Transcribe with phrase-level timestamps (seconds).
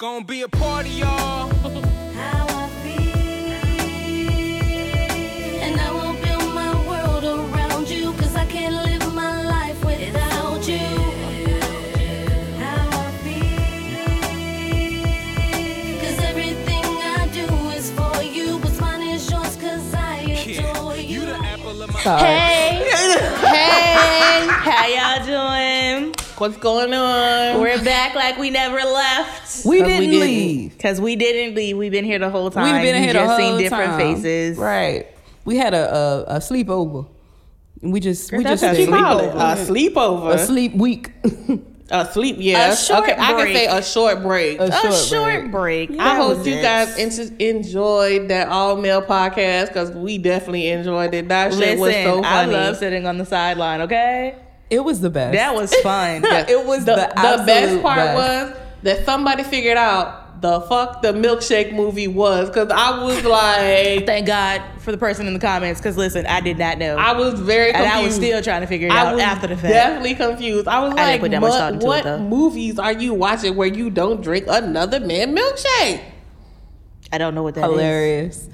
[0.00, 1.50] Gonna be a party, y'all.
[2.14, 3.52] how I feel.
[5.62, 10.66] And I will build my world around you, cause I can't live my life without
[10.66, 10.78] you.
[12.64, 14.00] How I feel.
[16.00, 16.84] Cause everything
[17.20, 17.44] I do
[17.76, 21.26] is for you, what's mine is yours, cause I adore You you.
[21.26, 22.69] the apple of my Hey, Hey,
[26.40, 27.60] what's going on?
[27.60, 29.64] We're back like we never left.
[29.64, 30.20] We didn't didn't.
[30.20, 30.78] leave.
[30.78, 31.76] Cause we didn't leave.
[31.76, 32.72] We've been here the whole time.
[32.72, 33.98] We've been You here the just whole seen different time.
[34.16, 34.56] faces.
[34.58, 35.06] Right.
[35.44, 37.06] We had a a, a sleepover.
[37.82, 39.34] We just we that's just a sleepover.
[39.34, 40.34] A sleepover.
[40.34, 41.12] a sleep week.
[41.92, 42.70] A sleep, yeah.
[42.70, 44.60] A short okay, I can say a short break.
[44.60, 45.90] A A short short, break.
[45.98, 51.12] I hope was you guys en- enjoyed that all male podcast because we definitely enjoyed
[51.14, 51.26] it.
[51.26, 52.26] That shit was so funny.
[52.28, 53.80] I love sitting on the sideline.
[53.80, 54.36] Okay,
[54.70, 55.34] It was the best.
[55.34, 56.24] that was fun.
[56.24, 58.16] it was the, the, the best part best.
[58.54, 64.06] was that somebody figured out the fuck the milkshake movie was because I was like,
[64.06, 65.80] Thank God for the person in the comments.
[65.82, 67.84] Cause listen, I did not know, I was very and.
[67.84, 69.68] I was still trying to figure it I out was after the fact.
[69.68, 70.66] definitely confused.
[70.66, 72.18] I was I didn't like, put that much thought what, into it, what though.
[72.20, 76.04] movies are you watching where you don't drink another man milkshake?
[77.12, 77.70] I don't know what that is.
[77.70, 78.48] hilarious.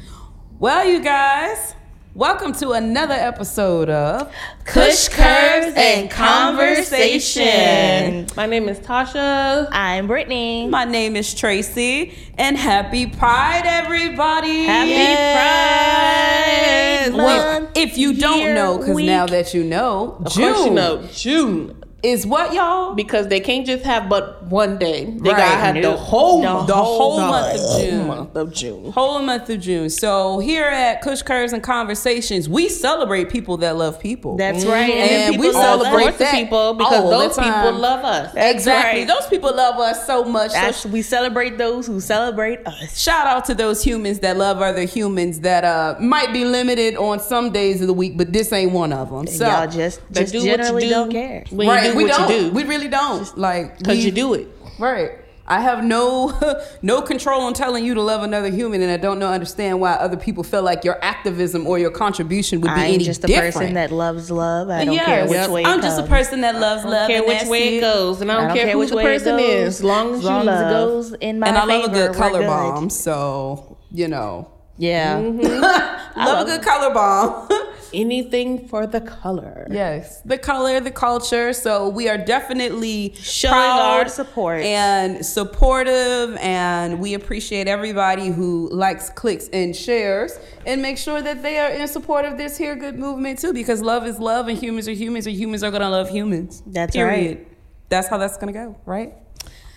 [0.58, 1.74] Well, you guys,
[2.16, 4.32] welcome to another episode of
[4.64, 8.26] Kush curves and conversation.
[8.34, 9.68] My name is Tasha.
[9.70, 10.66] I'm Brittany.
[10.66, 14.64] My name is Tracy, and happy Pride, everybody!
[14.64, 17.08] Happy Yes.
[17.10, 20.70] Pride Well, if you don't know, because now that you know, Of June course you
[20.72, 22.94] know June is what, y'all?
[22.94, 25.04] because they can't just have but one day.
[25.06, 25.36] They Right.
[25.38, 25.98] gotta have the Nope.
[25.98, 26.66] whole The month.
[26.68, 28.06] the whole the month of whole June.
[28.06, 28.92] month of June.
[28.92, 29.90] whole month of June.
[29.90, 34.36] So here at Kush Curves and Conversations, we celebrate people that love people.
[34.36, 34.90] That's right.
[34.90, 36.00] And then we celebrate us.
[36.02, 38.30] Sorts of that people because all those people love us.
[38.36, 39.00] exactly.
[39.00, 39.08] right.
[39.08, 40.50] Those people love us so much.
[40.52, 42.96] So That's- we celebrate those who celebrate us.
[42.98, 47.18] shout out to those humans that love other humans that uh might be limited on
[47.20, 49.26] some days of the week, but this ain't one of them.
[49.26, 51.44] So Y'all just, just do what you generally do don't care.
[51.50, 52.30] when right, you do we what don't.
[52.30, 52.50] you do.
[52.50, 53.36] We really don't.
[53.38, 54.48] like Because you do it.
[54.78, 55.12] Right.
[55.48, 56.36] I have no
[56.82, 59.92] no control on telling you to love another human, and I don't know understand why
[59.92, 63.22] other people feel like your activism or your contribution would be I ain't any just
[63.22, 63.54] a different.
[63.54, 64.70] person that loves love.
[64.70, 65.06] I don't Yes.
[65.06, 67.08] care which way it I'm just a person that loves I love.
[67.08, 68.78] don't care and which way it goes, and I don't, I don't care, care who
[68.80, 69.48] which the person goes.
[69.48, 71.84] is, as long as, As long you as it goes in my And I love
[71.84, 72.46] a good color good.
[72.48, 75.18] bomb, so you know, Yeah.
[75.20, 76.18] Mm-hmm.
[76.20, 77.48] love a good color bomb.
[77.94, 79.66] Anything for the color.
[79.70, 81.52] yes, the color, the culture.
[81.52, 84.60] So we are definitely Showing proud our support.
[84.62, 91.42] and supportive, and we appreciate everybody who likes, clicks, and shares, and make sure that
[91.42, 93.52] they are in support of this here good movement too.
[93.54, 96.62] Because love is love, and humans are humans, and humans are gonna love humans.
[96.66, 97.38] That's Period.
[97.38, 97.48] right.
[97.88, 99.14] That's how that's gonna go, right?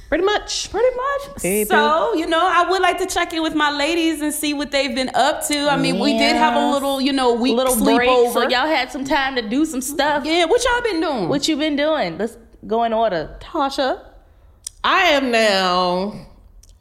[0.09, 0.71] Pretty much.
[0.71, 1.41] Pretty much.
[1.43, 1.69] Baby.
[1.69, 4.71] So, you know, I would like to check in with my ladies and see what
[4.71, 5.71] they've been up to.
[5.71, 8.91] I mean, we did have a little, you know, week little break, so y'all had
[8.91, 10.25] some time to do some stuff.
[10.25, 11.29] yeah, what y'all been doing?
[11.29, 12.17] What you been doing?
[12.17, 13.37] Let's go in order.
[13.39, 14.03] Tasha.
[14.83, 16.27] I am now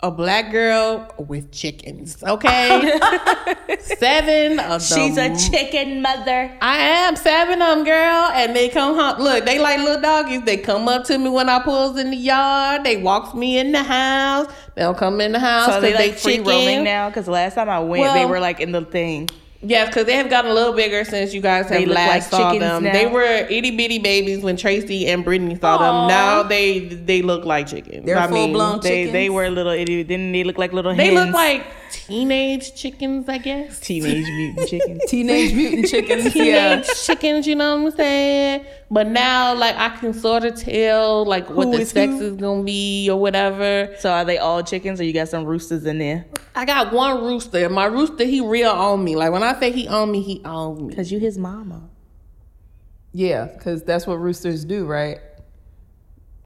[0.01, 2.23] a black girl with chickens.
[2.23, 2.81] Okay,
[3.81, 4.99] seven of them.
[4.99, 6.53] She's a chicken mother.
[6.61, 9.21] I am seven of them, girl, and they come home.
[9.21, 10.43] Look, they like little doggies.
[10.43, 12.85] They come up to me when I pulls in the yard.
[12.85, 14.47] They walks me in the house.
[14.75, 16.49] They don't come in the house So they they, like free chicken.
[16.49, 17.09] roaming now?
[17.09, 19.29] Because last time I went, they were like in the thing.
[19.61, 22.41] Yes, because they have gotten a little bigger since you guys have They last like
[22.41, 22.85] saw them.
[22.85, 22.93] now?
[22.93, 25.79] They were itty bitty babies when Tracy and Brittany saw Aw.
[25.79, 26.09] them.
[26.09, 28.07] Now they they look like chickens.
[28.07, 29.13] They're I mean, full-blown They chickens?
[29.13, 29.73] they were little.
[29.73, 30.95] It, didn't they look like little?
[30.95, 31.27] They hens?
[31.27, 33.81] look like teenage chickens, I guess.
[33.81, 35.03] teenage mutant chickens.
[35.09, 36.33] Teenage Mutant Chickens.
[36.33, 36.95] Teenage yeah.
[36.95, 38.67] chickens, you know what I'm saying?
[38.91, 42.23] But now, like, I can sort of tell, like, what the is sex who?
[42.23, 43.95] is gonna be or whatever.
[43.99, 46.25] So are they all chickens, or you got some roosters in there?
[46.55, 47.69] I got one rooster.
[47.69, 49.17] My rooster, he real on me.
[49.17, 50.95] Like when I say he on me, he on me.
[50.95, 51.89] Cause you his mama.
[53.13, 55.19] Yeah, because that's what roosters do, right?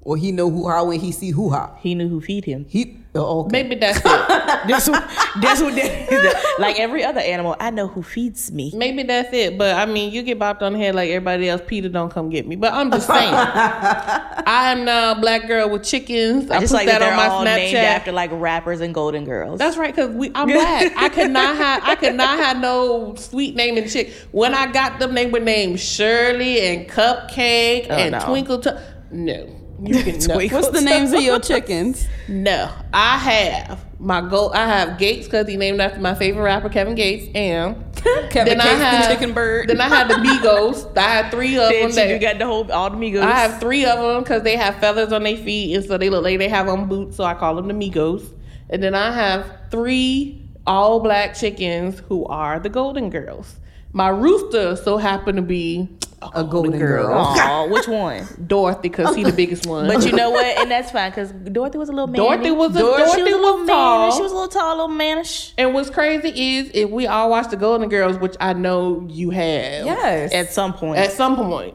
[0.02, 1.76] Or he know who how when he see who ha.
[1.80, 2.66] He knew who feed him.
[2.68, 3.62] He oh, okay.
[3.62, 4.02] Maybe that's it.
[4.68, 5.02] That's what.
[5.40, 5.74] That's what.
[5.74, 8.70] That, like every other animal, I know who feeds me.
[8.74, 9.58] Maybe that's it.
[9.58, 11.62] But I mean, you get bopped on the head like everybody else.
[11.66, 12.54] Peter don't come get me.
[12.54, 13.34] But I'm just saying.
[13.34, 16.48] I am now a black girl with chickens.
[16.50, 18.94] I, I just put like that, that, on my all named after like rappers and
[18.94, 19.58] golden girls.
[19.58, 20.92] That's right, cause we I'm black.
[20.96, 24.12] I could not have I could not have no sweet naming chick.
[24.30, 28.20] When I got them, they were named Shirley and Cupcake Oh, and no.
[28.20, 28.60] Twinkle.
[28.60, 28.78] Tu-
[29.10, 29.46] no,
[29.84, 30.36] you can no.
[30.36, 32.06] What's the names of your chickens?
[32.28, 34.52] No, I have my goal.
[34.52, 37.76] I have Gates because he named after my favorite rapper Kevin Gates, and
[38.30, 39.68] Kevin Then I Case the chicken bird.
[39.68, 40.96] Then I have the Migos.
[40.96, 41.92] I had three of them.
[41.92, 43.22] That, you got the whole all the Migos.
[43.22, 46.10] I have three of them because they have feathers on their feet, and so they
[46.10, 47.16] look like they have on boots.
[47.16, 48.28] So I call them the Migos.
[48.70, 53.56] And then I have three all black chickens who are the Golden Girls.
[53.92, 55.88] My rooster so happened to be
[56.34, 57.12] a golden, girl.
[57.12, 58.26] Aw, which one?
[58.46, 59.86] Dorothy, because he the biggest one.
[59.86, 60.44] But you know what?
[60.58, 62.16] And that's fine because Dorothy was a little man.
[62.16, 63.76] Dorothy was a Dorothy, Dorothy was a little was man.
[63.76, 64.16] tall.
[64.16, 65.52] She was a little tall, little manish.
[65.58, 69.30] And what's crazy is if we all watch the Golden Girls, which I know you
[69.30, 69.86] have.
[69.86, 70.32] yes.
[70.32, 70.98] At some point.
[70.98, 71.74] At some point.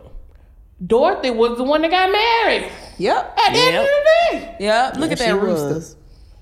[0.85, 2.69] Dorothy was the one that got married.
[2.97, 3.35] yep.
[3.37, 4.55] At the end of the day.
[4.59, 4.95] Yep.
[4.97, 5.73] Look at that rooster.
[5.75, 5.95] was.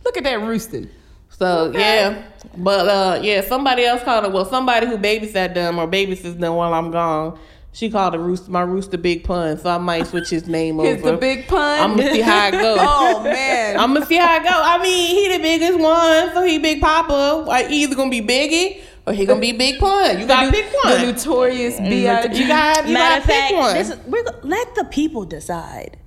[0.03, 0.89] Look at that rooster.
[1.29, 2.23] So yeah.
[2.57, 6.55] But uh yeah, somebody else called it well, somebody who babysat them or babysits them
[6.55, 7.39] while I'm gone.
[7.75, 11.01] She called it rooster my rooster big pun, so I might switch his name Here's
[11.01, 11.11] over.
[11.11, 11.81] the big pun.
[11.81, 12.77] I'm gonna see how it goes.
[12.81, 13.77] oh man.
[13.77, 14.49] I'm gonna see how it go.
[14.49, 17.43] I mean, he the biggest one, so he Big Papa.
[17.45, 20.21] Like he either gonna be Biggie or he gonna be Big Pun.
[20.21, 21.01] You gotta pick one.
[21.01, 21.89] the notorious mm-hmm.
[21.89, 22.37] B.I.G.
[22.41, 23.73] You gotta, you Matter gotta fact, pick one.
[23.75, 25.97] this is, we're, let the people decide.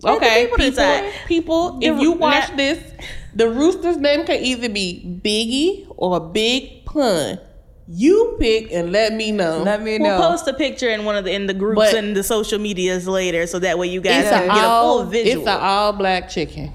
[0.00, 1.12] let the okay, people people, decide.
[1.26, 2.92] people, if The- you watch now- this,
[3.34, 7.38] the rooster's name can either be Biggie or Big Pun.
[7.86, 9.62] You pick and let me know.
[9.62, 10.30] Let me We'll know.
[10.30, 13.06] post a picture in one of the in the groups But- and the social medias
[13.06, 15.38] later, so that way you guys can a get a full visual.
[15.42, 16.72] It's an all black chicken.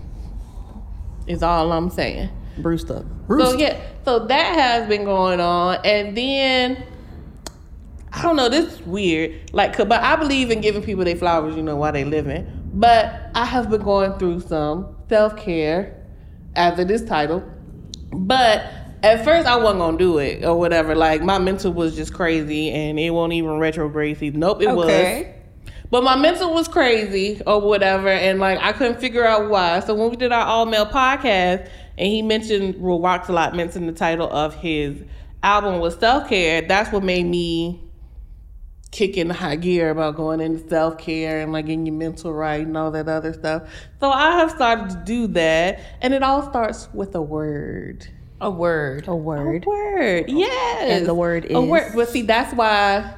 [1.25, 2.29] Is all I'm saying.
[2.59, 3.05] Brewster.
[3.27, 6.83] So yeah, so that has been going on, and then
[8.11, 8.49] I don't know.
[8.49, 9.51] This is weird.
[9.53, 11.55] Like, but I believe in giving people their flowers.
[11.55, 12.45] You know why they living.
[12.73, 15.95] But I have been going through some self care
[16.55, 17.43] after this title.
[18.11, 18.63] But
[19.03, 20.95] at first, I wasn't gonna do it or whatever.
[20.95, 24.17] Like my mental was just crazy, and it won't even retrograde.
[24.17, 24.39] season.
[24.39, 25.25] Nope, it was.
[25.91, 29.79] But my mental was crazy or whatever, and like I couldn't figure out why.
[29.79, 33.55] So when we did our all male podcast, and he mentioned Will Rocks a lot,
[33.55, 35.01] mentioned the title of his
[35.41, 36.61] album was self care.
[36.61, 37.83] That's what made me
[38.91, 42.33] kick in the high gear about going into self care and like getting your mental
[42.33, 43.63] right and all that other stuff.
[43.99, 48.07] So I have started to do that, and it all starts with a word.
[48.41, 49.07] A word.
[49.07, 49.63] A word.
[49.65, 50.83] A word, yes.
[50.99, 51.55] And the word is.
[51.55, 51.87] a word.
[51.87, 51.95] is?
[51.95, 53.13] But see, that's why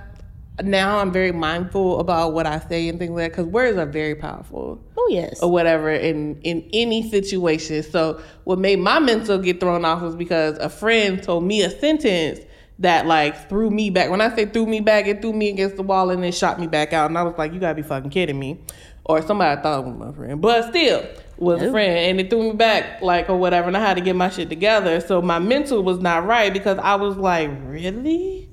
[0.64, 3.86] now I'm very mindful about what I say and things like that because words are
[3.86, 5.42] very powerful Oh yes.
[5.42, 7.82] or whatever in in any situation.
[7.84, 11.70] So what made my mental get thrown off was because a friend told me a
[11.70, 12.40] sentence
[12.80, 14.10] that like threw me back.
[14.10, 16.60] When I say threw me back, it threw me against the wall and then shot
[16.60, 17.10] me back out.
[17.10, 18.60] And I was like, you gotta be fucking kidding me.
[19.06, 21.04] Or somebody I thought was my friend, but still
[21.42, 23.68] was a friend, and it threw me back like or whatever.
[23.68, 25.02] And I had to get my shit together.
[25.02, 28.50] So my mental was not right because I was like, really?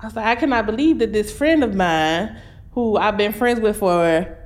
[0.00, 2.36] I was like, I cannot believe that this friend of mine,
[2.72, 4.38] who I've been friends with for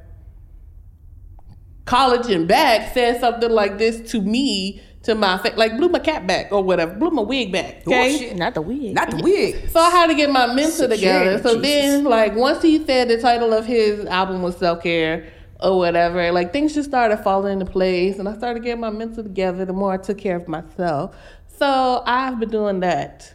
[1.87, 6.01] college and back said something like this to me to my face, like blew my
[6.01, 7.83] cap back or whatever, blew my wig back.
[7.87, 8.15] Oh, okay.
[8.15, 8.37] Oh, shit.
[8.37, 8.95] Not the wig.
[8.95, 9.71] Not the wig.
[9.71, 11.39] So I had to get my mental together.
[11.39, 11.63] So Jesus.
[11.63, 16.31] then, like, once he said the title of his album was self care or whatever,
[16.33, 19.65] like things just started falling into place, and I started getting my mental together.
[19.65, 21.17] The more I took care of myself,
[21.59, 23.33] so I've been doing that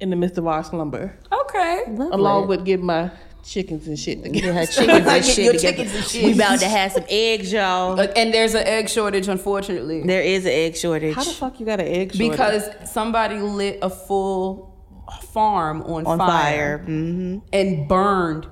[0.00, 1.84] in the midst of our slumber, Okay.
[1.88, 3.10] along with getting my
[3.44, 4.40] chickens and shit together.
[4.40, 5.76] Get her chickens and shit Your together.
[5.76, 6.24] chickens and shit.
[6.24, 7.98] We about to have some eggs, y'all.
[7.98, 10.02] Uh, And there's an egg shortage, unfortunately.
[10.04, 12.12] There is an egg shortage How the fuck you got an egg?
[12.14, 12.30] shortage?
[12.30, 14.76] because somebody lit a full
[15.32, 16.84] farm on, on fire, fire.
[16.84, 18.46] hmm and burned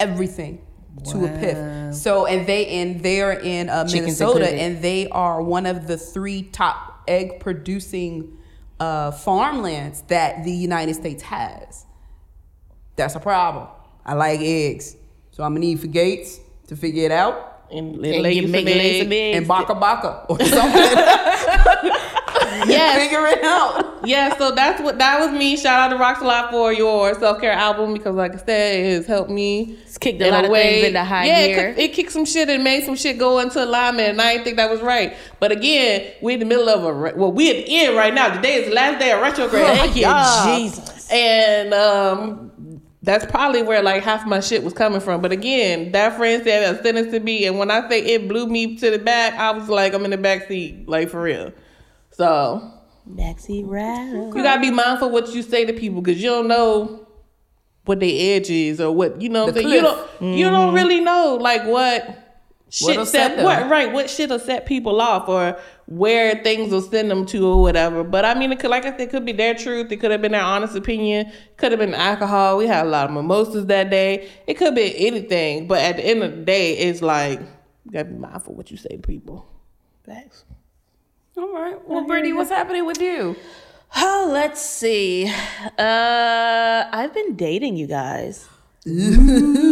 [0.00, 0.60] everything
[1.04, 1.94] to a pith.
[1.94, 4.58] So and they and they're in uh, Minnesota included.
[4.60, 8.36] and they are one of the three top egg producing
[8.80, 11.84] uh, farmlands that the United States has.
[12.96, 13.68] That's a problem.
[14.04, 14.96] I like eggs,
[15.30, 17.64] so I'm gonna need for Gates to figure it out.
[17.70, 19.04] and, And lay you you make some lay eggs.
[19.04, 19.36] some eggs.
[19.38, 21.92] And baka baka or something.
[22.66, 22.98] Yes.
[23.00, 24.06] Figure it out.
[24.06, 25.56] Yeah, so that's what that was me.
[25.56, 28.80] Shout out to Rocks a lot for your self care album because, like I said,
[28.80, 29.78] it has helped me.
[29.82, 30.82] It's kicked a lot of way.
[30.82, 31.68] things into high yeah, gear.
[31.68, 34.32] It, kicked- it kicked some shit and made some shit go into alignment, and I
[34.32, 35.16] didn't think that was right.
[35.40, 38.14] But again, we're in the middle of a re- well, we're at the end right
[38.14, 38.34] now.
[38.34, 39.66] Today is the last day of retrograde.
[39.66, 41.10] Thank you, Jesus.
[41.10, 45.22] And um, that's probably where like half my shit was coming from.
[45.22, 48.46] But again, that friend said a sentence to me, and when I say it blew
[48.46, 51.52] me to the back, I was like, I'm in the back seat, like for real.
[52.16, 52.72] So
[53.08, 54.36] Backseat rider.
[54.36, 57.06] you gotta be mindful what you say to people because you don't know
[57.84, 59.50] what their edge is or what you know.
[59.50, 59.68] The I'm saying?
[59.68, 62.22] You don't you don't really know like what
[62.70, 66.80] shit set set what right what shit will set people off or where things will
[66.80, 68.02] send them to or whatever.
[68.02, 69.92] But I mean, it could, like I said, it could be their truth.
[69.92, 71.30] It could have been their honest opinion.
[71.58, 72.56] Could have been alcohol.
[72.56, 74.28] We had a lot of mimosas that day.
[74.46, 75.68] It could be anything.
[75.68, 78.78] But at the end of the day, it's like you gotta be mindful what you
[78.78, 79.46] say to people.
[80.04, 80.44] Thanks.
[81.36, 81.76] All right.
[81.88, 83.36] Well, Brittany, what's happening with you?
[83.96, 85.26] Oh, let's see.
[85.78, 88.48] Uh, I've been dating you guys.
[88.88, 88.90] Ooh,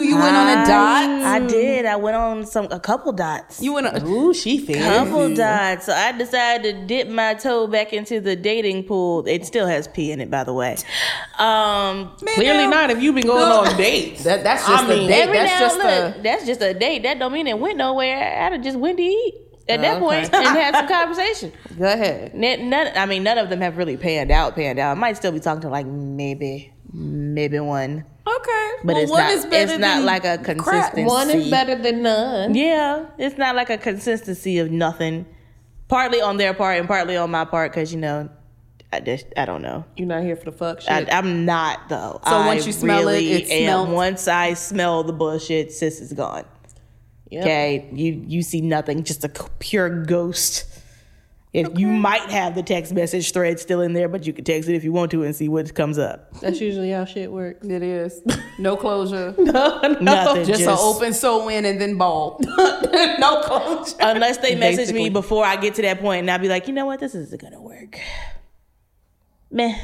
[0.03, 1.05] you went on a dot.
[1.23, 1.87] I did.
[1.87, 3.63] I went on some a couple dots.
[3.63, 4.05] You went on.
[4.09, 4.81] Ooh, she fancy.
[4.83, 5.87] couple dots.
[5.87, 9.25] So I decided to dip my toe back into the dating pool.
[9.29, 10.77] It still has pee in it, by the way.
[11.39, 12.91] Um, Clearly not.
[12.91, 13.61] If you've been going No.
[13.61, 15.23] on dates, That- that's just a mean, date.
[15.23, 17.05] every that's now just look, a- that's just a date.
[17.05, 18.17] That don't mean it went nowhere.
[18.43, 19.35] I'd have just went to eat
[19.69, 20.29] at that oh, Okay.
[20.29, 21.53] point and had some conversation.
[21.79, 22.35] Go ahead.
[22.35, 24.55] None, I mean, none of them have really panned out.
[24.55, 24.93] Panned out.
[24.97, 28.05] I might still be talking to like maybe, maybe one.
[28.27, 30.45] Okay, But well, it's one not- is better it's not than like a crap.
[30.57, 32.55] consistent- One is better than none.
[32.55, 35.27] Yeah, it's not like a consistency of nothing.
[35.89, 38.31] Partly on their part and partly on my part because you know,
[38.91, 39.85] I just I don't know.
[39.97, 40.91] You're not here for the fuck shit.
[40.91, 42.21] I, I'm not though.
[42.27, 43.63] So I once you smell it, really it's am.
[43.65, 43.89] smelled?
[43.91, 46.45] Once I smell the bullshit, sis is gone.
[47.35, 47.43] Yep.
[47.43, 50.67] Okay, you you see nothing, just a pure ghost.
[51.53, 54.69] If you might have the text message thread still in there, but you can text
[54.69, 56.33] it if you want to and see what comes up.
[56.41, 57.67] That's usually how shit works.
[57.67, 58.21] It is
[58.59, 60.45] no closure, no Nothing.
[60.47, 62.41] just, an open so in and then ball.
[63.19, 63.97] no closure.
[64.01, 65.03] Unless they message Basically.
[65.05, 67.17] me before I get to that point, and I'll be like, you know what, this
[67.17, 67.99] isn't gonna work.
[69.51, 69.77] Meh.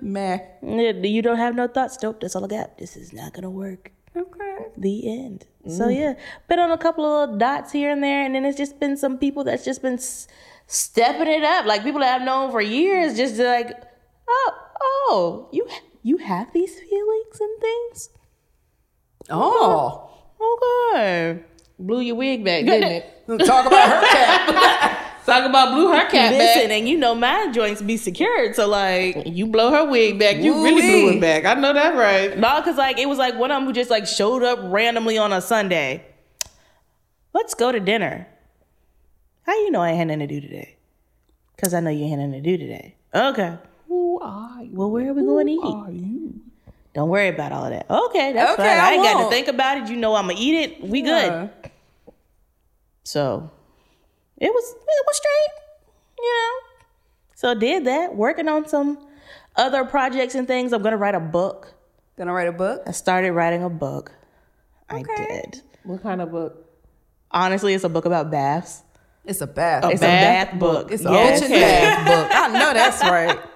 [0.00, 0.38] Meh.
[0.62, 1.98] You don't have no thoughts.
[2.02, 2.78] Nope, that's all I got.
[2.78, 3.92] This is not gonna work.
[4.16, 4.66] Okay.
[4.76, 5.46] The end.
[5.68, 5.96] So mm.
[5.98, 6.14] yeah,
[6.48, 8.96] been on a couple of little dots here and there, and then it's just been
[8.96, 10.28] some people that's just been s-
[10.66, 11.64] stepping it up.
[11.66, 13.72] Like people that I've known for years, just like,
[14.28, 15.66] oh, oh, you
[16.02, 18.10] you have these feelings and things.
[19.30, 21.40] Oh, Okay.
[21.78, 23.46] Blew your wig back, didn't it?
[23.46, 25.10] talk about her cap.
[25.26, 26.78] Talk about blew her cat Listen, back.
[26.78, 29.22] and you know my joints be secured, so like.
[29.26, 30.36] You blow her wig back.
[30.36, 31.44] You really blew it back.
[31.46, 32.38] I know that right.
[32.38, 35.16] No, cause like it was like one of them who just like showed up randomly
[35.16, 36.04] on a Sunday.
[37.32, 38.28] Let's go to dinner.
[39.46, 40.76] How you know I ain't had nothing to do today?
[41.56, 42.94] Cause I know you ain't had nothing to do today.
[43.14, 43.56] Okay.
[43.88, 44.70] Who are you?
[44.74, 45.60] Well, where are we going to eat?
[45.62, 46.40] Are you?
[46.94, 47.90] Don't worry about all of that.
[47.90, 48.78] Okay, that's Okay, fine.
[48.78, 49.88] I, I ain't got to think about it.
[49.88, 50.82] You know I'm gonna eat it.
[50.82, 51.50] We good.
[53.04, 53.50] So
[54.38, 55.62] it was it was straight.
[56.18, 56.60] You know.
[57.34, 58.14] So did that.
[58.14, 58.98] Working on some
[59.56, 60.72] other projects and things.
[60.72, 61.74] I'm gonna write a book.
[62.16, 62.82] Gonna write a book.
[62.86, 64.12] I started writing a book.
[64.88, 65.62] I did.
[65.84, 66.64] What kind of book?
[67.30, 68.82] Honestly, it's a book about baths.
[69.24, 69.84] It's a bath.
[69.90, 70.92] It's bath a bath book.
[70.92, 71.40] It's Yes.
[71.40, 72.28] an ocean bath book.
[72.32, 73.38] I know that's right.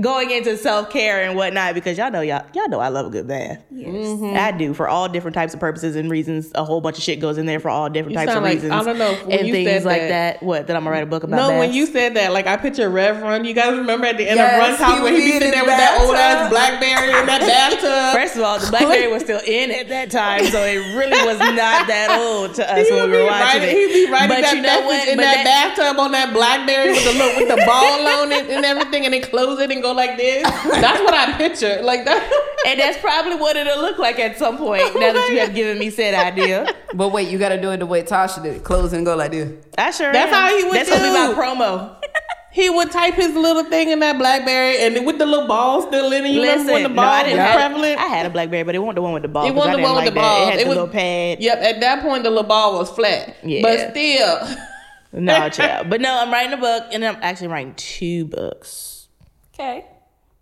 [0.00, 3.10] Going into self care and whatnot because y'all know y'all y'all know I love a
[3.10, 3.58] good bath.
[3.70, 4.36] Yes, mm-hmm.
[4.36, 6.52] I do for all different types of purposes and reasons.
[6.54, 8.54] A whole bunch of shit goes in there for all different You types of like-
[8.54, 8.72] reasons.
[8.72, 10.08] I don't know, when and you things like that-
[10.40, 10.42] that.
[10.42, 11.36] What that I'm gonna write a book about?
[11.36, 13.44] No, when you said that, like I picture Rev Run.
[13.44, 15.38] You guys remember at the end Yes, of Run he when he be be in
[15.40, 16.50] sitting there the with that old ass.
[16.50, 18.14] Blackberry in that bathtub.
[18.20, 21.38] First of all, the BlackBerry was still in at that time, so it really was
[21.38, 23.88] not that old to us He when we were watching writing, it.
[23.88, 25.08] he'd be writing but that you know what?
[25.08, 28.30] in But that, that- bathtub on that Blackberry with the look with the ball on
[28.32, 30.42] it and everything, and then close it and go like this.
[30.42, 31.80] That's what I picture.
[31.82, 32.22] Like that.
[32.66, 34.82] and that's probably what it'll look like at some point.
[34.94, 37.86] Now that you have given me said idea, But wait, you gotta do it the
[37.86, 38.64] way Tasha did it.
[38.64, 39.64] Close and go like this.
[39.78, 40.12] I sure.
[40.12, 40.50] That's am.
[40.50, 40.86] how he would do it.
[40.86, 41.96] That's gonna be my promo.
[42.52, 45.82] He would type his little thing in that Blackberry, and then with the little ball
[45.88, 46.30] still in it.
[46.30, 47.98] You Listen, remember when the no, ball I was didn't have, prevalent?
[48.00, 49.44] I had a BlackBerry, but it wasn't the one with the ball.
[49.44, 50.38] It wasn't the didn't one with like the that.
[50.38, 50.42] ball.
[50.46, 51.40] It had It the was- little pad.
[51.42, 53.36] Yep, at that point the little ball was flat.
[53.42, 53.60] Yeah.
[53.62, 54.56] But still,
[55.20, 55.90] No, child.
[55.90, 58.93] But no, I'm writing a book, and I'm actually writing two books.
[59.54, 59.86] Okay.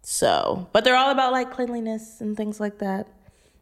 [0.03, 3.07] So, but they're all about like cleanliness and things like that.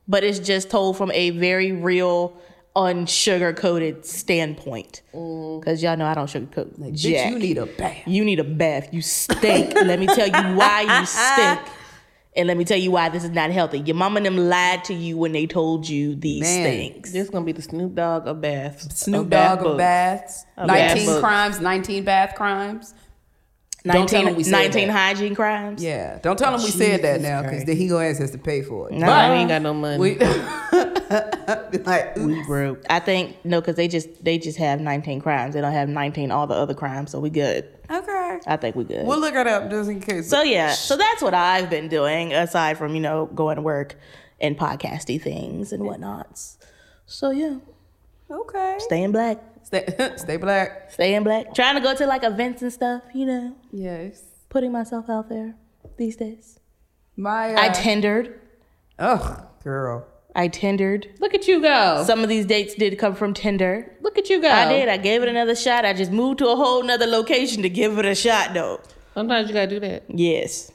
[0.08, 2.36] But it's just told from a very real,
[2.74, 5.02] unsugar coated standpoint.
[5.14, 5.60] Mm.
[5.60, 6.78] Because y'all know I don't sugarcoat.
[6.78, 7.26] Like, jack.
[7.26, 8.02] bitch, you need a bath.
[8.06, 8.88] You need a bath.
[8.92, 9.74] You stink.
[9.74, 11.60] Let me tell you why you stink.
[12.36, 13.80] And let me tell you why this is not healthy.
[13.80, 16.64] Your mama and them lied to you when they told you these Man.
[16.64, 17.12] things.
[17.12, 19.00] this gonna be the Snoop Dogg of baths.
[19.00, 20.44] Snoop of bath Dogg of baths.
[20.56, 21.20] bath 19 books.
[21.20, 22.94] crimes, 19 bath crimes.
[23.84, 24.92] Don't tell 19, we said 19 that.
[24.92, 25.82] hygiene crimes.
[25.82, 26.18] Yeah.
[26.22, 27.66] Don't tell him we said that now because Christ.
[27.66, 28.94] then he gonna ask us to pay for it.
[28.94, 29.06] No.
[29.06, 29.98] I ain't got no money.
[29.98, 30.16] We,
[31.84, 32.46] like, oops.
[32.46, 32.84] broke.
[32.90, 35.54] I think no, because they just they just have 19 crimes.
[35.54, 37.68] They don't have 19 all the other crimes, so we good.
[37.90, 38.38] Okay.
[38.46, 39.06] I think we good.
[39.06, 40.28] We'll look it up just in case.
[40.28, 43.96] so yeah, so that's what I've been doing aside from you know going to work
[44.40, 46.58] and podcasty things and whatnots.
[47.06, 47.56] So yeah,
[48.30, 48.76] okay.
[48.78, 49.84] staying black, Stay,
[50.16, 50.90] stay black.
[50.90, 53.02] staying black, trying to go to like events and stuff.
[53.14, 54.22] You know, Yes.
[54.48, 55.54] putting myself out there
[55.96, 56.58] these days.
[57.16, 57.54] My.
[57.54, 58.40] Uh, I tendered.
[58.98, 60.06] Ugh, girl.
[60.36, 61.08] I tendered.
[61.18, 62.04] Look at you go.
[62.06, 63.92] Some of these dates did come from Tinder.
[64.00, 64.48] Look at you go.
[64.48, 64.88] I did.
[64.88, 65.84] I gave it another shot.
[65.84, 68.80] I just moved to a whole nother location to give it a shot though.
[69.14, 70.04] Sometimes you gotta do that.
[70.08, 70.70] Yes.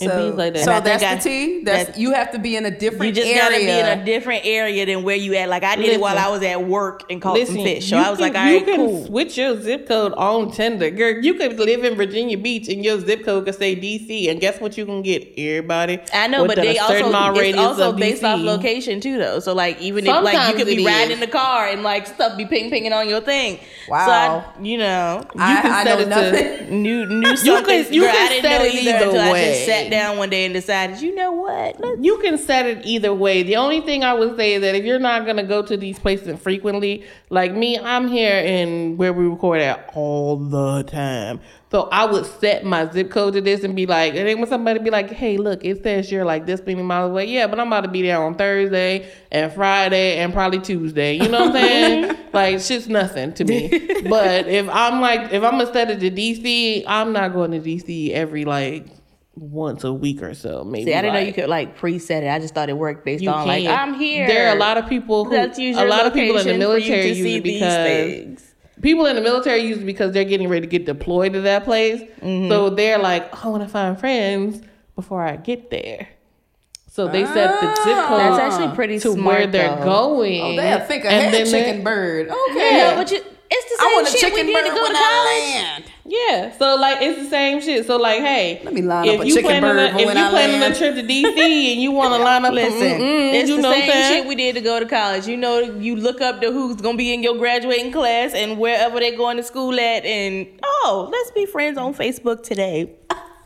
[0.00, 0.64] It So, like that.
[0.64, 1.62] so And I think that's the I- T.
[1.64, 3.42] That's that- you have to be in a different You just area.
[3.42, 5.48] gotta be in a different area than where you at.
[5.50, 7.90] Like I did it while I was at work and caught Listen, some fish.
[7.90, 9.06] So I was can, like, all you can cool.
[9.06, 11.22] switch your zip code on Tinder, girl.
[11.22, 14.58] You could live in Virginia Beach and your zip code could say DC, and guess
[14.60, 14.78] what?
[14.78, 16.00] You can get everybody.
[16.14, 18.28] I know, but they also it's also of based DC.
[18.34, 19.38] off location too, though.
[19.40, 21.14] So like even if like you could be riding is.
[21.14, 23.58] in the car and like stuff be ping pinging on your thing.
[23.88, 24.06] Wow.
[24.06, 26.66] So I, you know, You I- can I set know it nothing.
[26.68, 26.74] to.
[26.74, 27.92] new knew something.
[27.92, 29.64] you Girl, can I didn't set it either either until I way.
[29.90, 31.80] Sat down one day and decided, you know what?
[31.80, 33.42] Let's You can set it either way.
[33.42, 35.98] The only thing I would say is that if you're not gonna go to these
[35.98, 41.40] places frequently, like me, I'm here in where we record at all the time.
[41.70, 44.48] So I would set my zip code to this and be like, and then when
[44.48, 47.60] somebody be like, "Hey, look, it says you're like this many miles away." Yeah, but
[47.60, 51.14] I'm about to be there on Thursday and Friday and probably Tuesday.
[51.14, 52.16] You know what I'm saying?
[52.32, 53.68] like shit's nothing to me.
[54.08, 57.60] but if I'm like, if I'm gonna set it to DC, I'm not going to
[57.60, 58.99] DC every like
[59.34, 60.64] once a week or so.
[60.64, 60.86] Maybe.
[60.86, 62.28] See, I didn't know you could like preset it.
[62.28, 63.66] I just thought it worked based you on like.
[63.66, 64.26] I'm here.
[64.26, 66.46] There are a lot of people who Let's use a your lot of people in
[66.58, 68.54] the location for you military to use see it these because things.
[68.82, 71.64] people in the military use it because they're getting ready to get deployed to that
[71.64, 72.00] place.
[72.20, 72.48] Mm-hmm.
[72.50, 74.62] So they're like, I want to find friends
[74.96, 76.08] before I get there.
[76.88, 79.84] So they set the zip code That's actually pretty to smart, where they're though.
[79.84, 80.42] going.
[80.42, 82.28] Oh, they'll think and then chicken bird.
[82.28, 82.76] Okay.
[82.78, 83.26] Yeah, but you, it's
[83.78, 85.00] the I same want a shit chicken we did bird to go when to I
[85.00, 85.82] college.
[85.84, 85.89] land.
[86.10, 87.86] Yeah, so like it's the same shit.
[87.86, 90.00] So like, hey, Let me line if up a you chicken planning bird a, if
[90.00, 90.74] you planning land.
[90.74, 93.62] a trip to DC and you want to line up, Listen, mm-mm, it's you the
[93.62, 95.28] know same shit we did to go to college.
[95.28, 98.98] You know, you look up to who's gonna be in your graduating class and wherever
[98.98, 102.90] they're going to school at, and oh, let's be friends on Facebook today.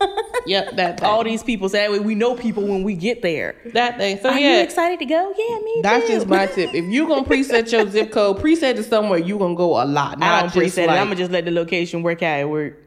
[0.47, 1.09] Yep, that thing.
[1.09, 3.57] All these people, so that way we know people when we get there.
[3.73, 4.19] that thing.
[4.21, 5.33] So Are yeah, you excited to go?
[5.37, 6.13] Yeah, me That's too.
[6.13, 6.75] just my tip.
[6.75, 10.23] If you're gonna preset your zip code, preset it somewhere you're gonna go a lot.
[10.23, 11.01] I don't just preset like, it.
[11.01, 12.84] I'm gonna just let the location work how it work.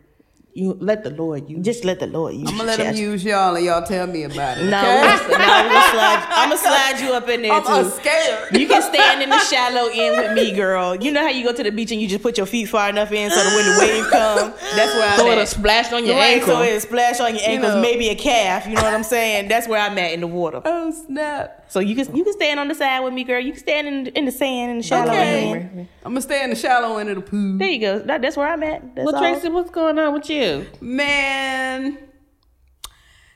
[0.58, 1.64] You let the Lord use.
[1.64, 2.42] Just let the Lord use.
[2.44, 2.48] You.
[2.50, 4.66] I'm gonna let them use y'all and y'all tell me about it.
[4.66, 5.28] No, okay?
[5.38, 6.28] no, I'm gonna slide.
[6.32, 7.90] I'm gonna slide you up in there I'm too.
[7.92, 8.58] scared.
[8.58, 10.96] You can stand in the shallow end with me, girl.
[10.96, 12.90] You know how you go to the beach and you just put your feet far
[12.90, 15.48] enough in so that when the wave comes, that's where I'm so it'll at.
[15.48, 16.48] splash on your Right, ankle.
[16.56, 17.82] so it splash on your ankles, know.
[17.82, 18.66] maybe a calf.
[18.68, 19.48] You know what I'm saying?
[19.50, 20.62] That's where I'm at in the water.
[20.66, 21.67] Oh snap!
[21.70, 23.40] So you can you can stand on the side with me, girl.
[23.40, 25.88] You can stand in in the sand in the shallow Okay, end.
[26.06, 27.58] I'm gonna stay in the shallow end of the pool.
[27.58, 28.00] There you go.
[28.00, 28.96] That, that's where I'm at.
[28.96, 29.22] That's well, all.
[29.22, 30.66] Tracy, what's going on with you?
[30.80, 31.98] Man,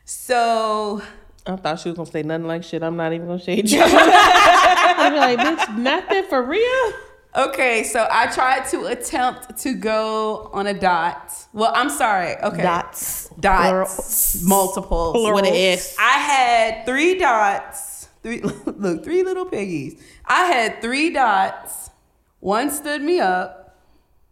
[0.06, 1.02] so
[1.46, 2.84] I thought she was gonna say nothing like shit.
[2.84, 3.82] I'm not even gonna shade you.
[3.84, 6.94] I'm like, bitch, nothing for real.
[7.36, 11.34] okay, so I tried to attempt to go on a dot.
[11.54, 12.36] Well, I'm sorry.
[12.38, 13.30] Okay, Dots.
[13.40, 15.36] dots, multiples Plural.
[15.36, 15.96] with an S.
[16.00, 17.90] I had three dots.
[18.24, 20.02] Three look, three little piggies.
[20.26, 21.90] I had three dots.
[22.40, 23.78] One stood me up.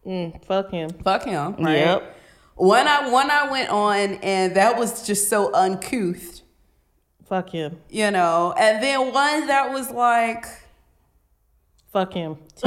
[0.06, 0.90] Mm, fuck him.
[0.90, 1.56] Fuck him.
[1.56, 1.78] Right?
[1.78, 2.16] Yep.
[2.56, 6.42] One I one I went on, and that was just so uncouth,
[7.26, 7.80] Fuck him.
[7.90, 8.54] you know.
[8.58, 10.46] And then one that was like,
[11.92, 12.38] Fuck him.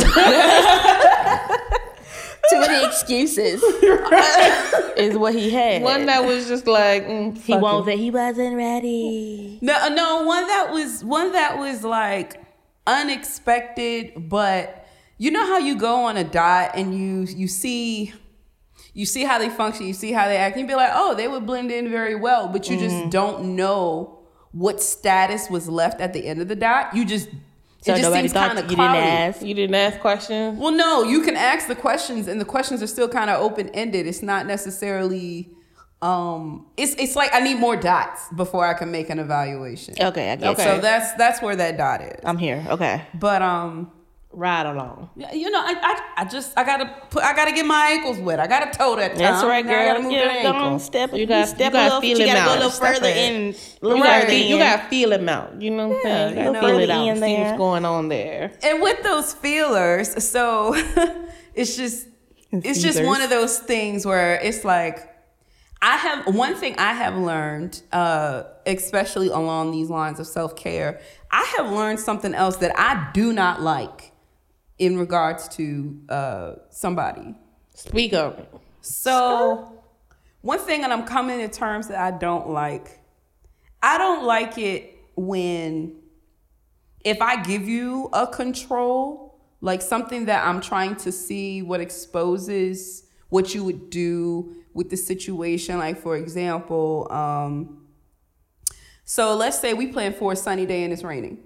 [2.50, 3.62] Too many excuses
[4.96, 5.82] is what he had.
[5.82, 7.94] One that was just like, mm, he fuck won't him.
[7.94, 9.58] say he wasn't ready.
[9.62, 12.40] no, no, one that was one that was like
[12.86, 14.86] unexpected, but
[15.18, 18.12] you know how you go on a dot and you you see
[18.94, 21.14] you see how they function, you see how they act, and you be like, oh,
[21.14, 22.88] they would blend in very well, but you Mm-hmm.
[23.02, 24.18] just don't know
[24.50, 26.94] what status was left at the end of the dot.
[26.94, 27.28] You just
[27.82, 29.42] So it just nobody seems thought kind of you didn't ask.
[29.42, 30.58] You didn't ask questions.
[30.58, 33.68] Well, no, you can ask the questions, and the questions are still kind of open
[33.70, 34.06] ended.
[34.06, 35.50] It's not necessarily.
[36.00, 39.94] Um, it's it's like I need more dots before I can make an evaluation.
[40.00, 40.58] Okay, I guess.
[40.58, 42.20] So that's that's where that dot is.
[42.24, 42.64] I'm here.
[42.68, 43.04] Okay.
[43.14, 43.90] But um,
[44.34, 45.10] Ride along.
[45.32, 45.74] you know, I,
[46.16, 48.40] I I just I gotta put I gotta get my ankles wet.
[48.40, 49.14] I gotta toe that.
[49.16, 49.50] That's tongue.
[49.50, 50.78] right, I gotta move Yeah, that come on, ankle.
[50.78, 51.12] step.
[51.12, 52.00] You gotta step you gotta a little.
[52.00, 53.16] feel you gotta go a little Step further it.
[53.16, 53.42] in.
[53.46, 53.52] You
[54.02, 55.60] gotta, further feel, you gotta feel him out.
[55.62, 56.30] You know what I'm saying?
[56.32, 57.06] You you gotta know, feel it out.
[57.08, 58.52] in See what's going on there.
[58.62, 60.74] And with those feelers, so
[61.54, 62.06] it's just
[62.52, 65.08] it's just one of those things where it's like
[65.82, 71.00] I have one thing I have learned, uh, especially along these lines of self care.
[71.30, 74.11] I have learned something else that I do not like
[74.82, 77.36] in regards to uh, somebody.
[77.72, 78.52] Speak of it.
[78.80, 79.80] So,
[80.40, 82.98] one thing that I'm coming to terms that I don't like,
[83.80, 85.94] I don't like it when
[87.04, 93.04] if I give you a control, like something that I'm trying to see what exposes
[93.28, 95.78] what you would do with the situation.
[95.78, 97.86] Like, for example, um,
[99.04, 101.38] so let's say we plan for a sunny day and it's raining.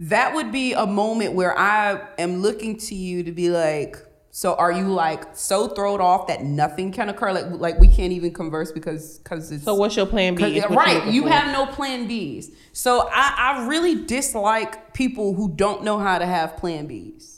[0.00, 3.96] That would be a moment where I am looking to you to be like,
[4.30, 7.32] So are you like so thrown off that nothing can occur?
[7.32, 10.42] Like like we can't even converse because because it's So what's your plan B?
[10.42, 12.46] 'Cause- is what you're right, looking you have no plan Bs.
[12.72, 17.37] So I, I really dislike people who don't know how to have plan Bs.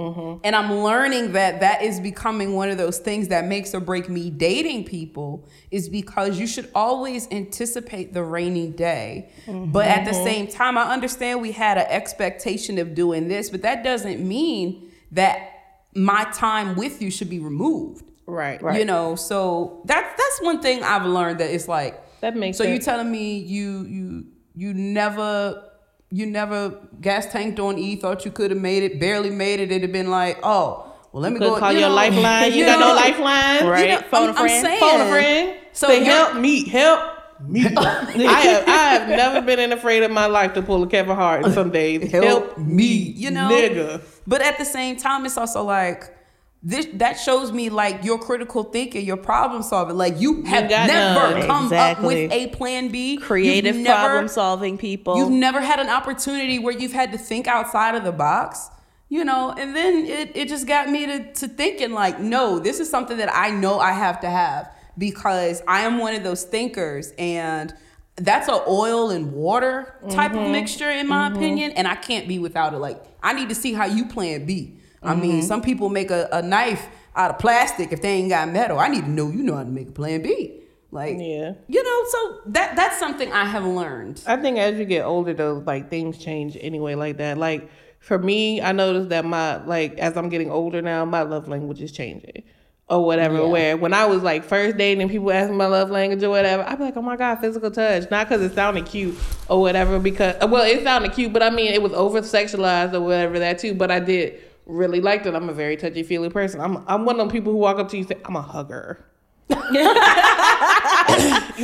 [0.00, 0.40] Mm-hmm.
[0.44, 4.08] And I'm learning that that is becoming one of those things that makes or break
[4.08, 9.30] me dating people is because you should always anticipate the rainy day.
[9.46, 13.62] But at the same time, I understand we had an expectation of doing this, but
[13.62, 15.50] that doesn't mean that
[15.94, 18.04] my time with you should be removed.
[18.26, 18.62] right.
[18.78, 22.64] You know, so that's that's one thing I've learned that it's like That makes So
[22.64, 22.84] you sense.
[22.84, 25.64] telling me you you you never
[26.10, 29.70] you never gas tanked on E, thought you could have made it, barely made it,
[29.70, 32.52] it'd have been like, oh, well let me go call you your know, lifeline.
[32.52, 33.66] You, got know, no lifeline.
[33.66, 33.88] Right.
[33.90, 34.66] You know, Phone a I'm, I'm friend.
[34.66, 35.58] saying, Phone a friend.
[35.72, 37.00] So Say help me, help
[37.48, 37.64] me.
[37.76, 41.16] I have I have never been in afraid of my life to pull a Kevin
[41.16, 42.10] Hart some days.
[42.12, 43.48] Help Help, me, me, you know?
[43.48, 44.02] nigga.
[44.26, 46.14] But at the same time, it's also like
[46.62, 49.96] this that shows me like your critical thinking, your problem solving.
[49.96, 51.46] Like you have got never none.
[51.46, 52.24] come Exactly.
[52.26, 53.16] up with a plan B.
[53.16, 55.16] Creative never- problem solving people.
[55.16, 58.68] You've never had an opportunity where you've had to think outside of the box,
[59.08, 62.78] you know, and then it, it just got me to, to thinking like, no, this
[62.78, 66.44] is something that I know I have to have because I am one of those
[66.44, 67.74] thinkers and
[68.16, 70.52] that's a oil and water type of mm-hmm.
[70.52, 71.36] mixture in my mm-hmm.
[71.36, 72.78] opinion and I can't be without it.
[72.78, 74.76] Like I need to see how you plan B.
[75.02, 75.46] I mean, mm-hmm.
[75.46, 78.78] some people make a, a knife out of plastic if they ain't got metal.
[78.78, 80.60] I need to know you know how to make a plan B.
[80.92, 81.52] Like, Yeah.
[81.68, 84.22] you know, so that that's something I have learned.
[84.26, 87.38] I think as you get older though, like things change anyway like that.
[87.38, 91.48] Like for me, I noticed that my like as I'm getting older now, my love
[91.48, 92.42] language is changing.
[92.88, 93.36] Or whatever.
[93.36, 93.44] Yeah.
[93.44, 96.64] Where when I was like first dating and people ask my love language or whatever,
[96.64, 98.10] I'd be like, Oh my god, physical touch.
[98.10, 99.16] Not because it sounded cute
[99.48, 102.92] or whatever, because uh, well, it sounded cute, but I mean it was over sexualized
[102.92, 103.74] or whatever that too.
[103.74, 105.34] But I did really liked it.
[105.34, 106.60] I'm a very touchy feely person.
[106.60, 108.42] I'm I'm one of them people who walk up to you and say, I'm a
[108.42, 109.04] hugger.
[109.50, 109.56] you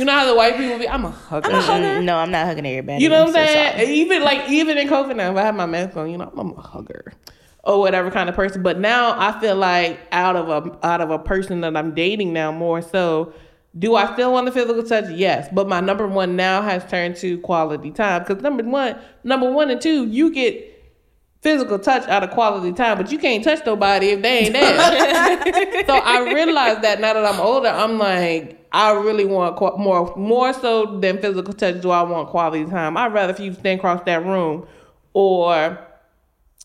[0.03, 1.49] know how the white people be, I'm a hugger.
[1.49, 3.01] Mm, no, I'm not hugging everybody.
[3.01, 3.79] You know what I'm so saying?
[3.79, 3.93] sorry.
[3.95, 6.51] even like even in COVID now, if I have my mask on, you know, I'm
[6.51, 7.13] a hugger
[7.63, 8.61] or whatever kind of person.
[8.63, 12.33] But now I feel like out of a out of a person that I'm dating
[12.33, 13.33] now more so.
[13.77, 15.11] Do I still want the physical touch?
[15.11, 19.51] Yes, but my number one now has turned to quality time because number one, number
[19.51, 20.76] one and two, you get
[21.41, 25.85] physical touch out of quality time, but you can't touch nobody if they ain't there.
[25.85, 30.53] so I realized that now that I'm older, I'm like, I really want more, more
[30.53, 31.81] so than physical touch.
[31.81, 32.97] Do I want quality time?
[32.97, 34.67] I'd rather if you stand across that room,
[35.13, 35.79] or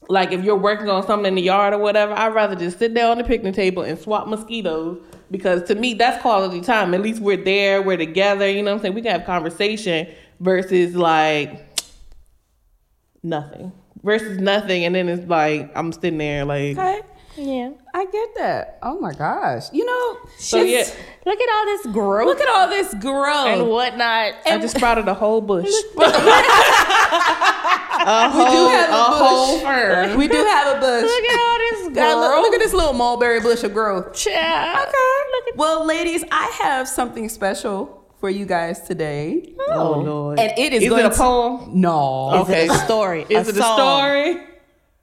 [0.09, 2.93] like if you're working on something in the yard or whatever, I'd rather just sit
[2.93, 6.93] down on the picnic table and swap mosquitoes because to me that's quality time.
[6.93, 8.49] At least we're there, we're together.
[8.51, 8.95] You know what I'm saying?
[8.95, 10.09] We can have conversation
[10.41, 11.69] versus like
[13.23, 13.73] nothing
[14.03, 16.77] versus nothing, and then it's like I'm sitting there like.
[16.79, 17.01] Okay.
[17.35, 17.71] Yeah.
[17.95, 18.79] I get that.
[18.83, 19.73] Oh my gosh.
[19.73, 23.47] You know, So just- yeah, Look at all this growth look at all this growth.
[23.47, 24.35] and whatnot.
[24.45, 25.65] I just sprouted a whole bush.
[25.97, 26.05] a we
[28.45, 29.19] do whole, have a, a bush.
[29.19, 30.17] whole fern.
[30.19, 31.03] We do have a bush.
[31.05, 32.17] Look at all this God, growth.
[32.35, 34.15] look, look at this little mulberry bush of growth.
[34.15, 34.89] Child.
[34.89, 35.53] Okay.
[35.57, 39.53] Well, ladies, I have something special for you guys today.
[39.59, 40.39] Oh, oh Lord!
[40.39, 41.81] And it is Is going it a to- poem?
[41.81, 42.45] No.
[42.45, 43.23] Is it a story?
[43.29, 44.37] Is it a story?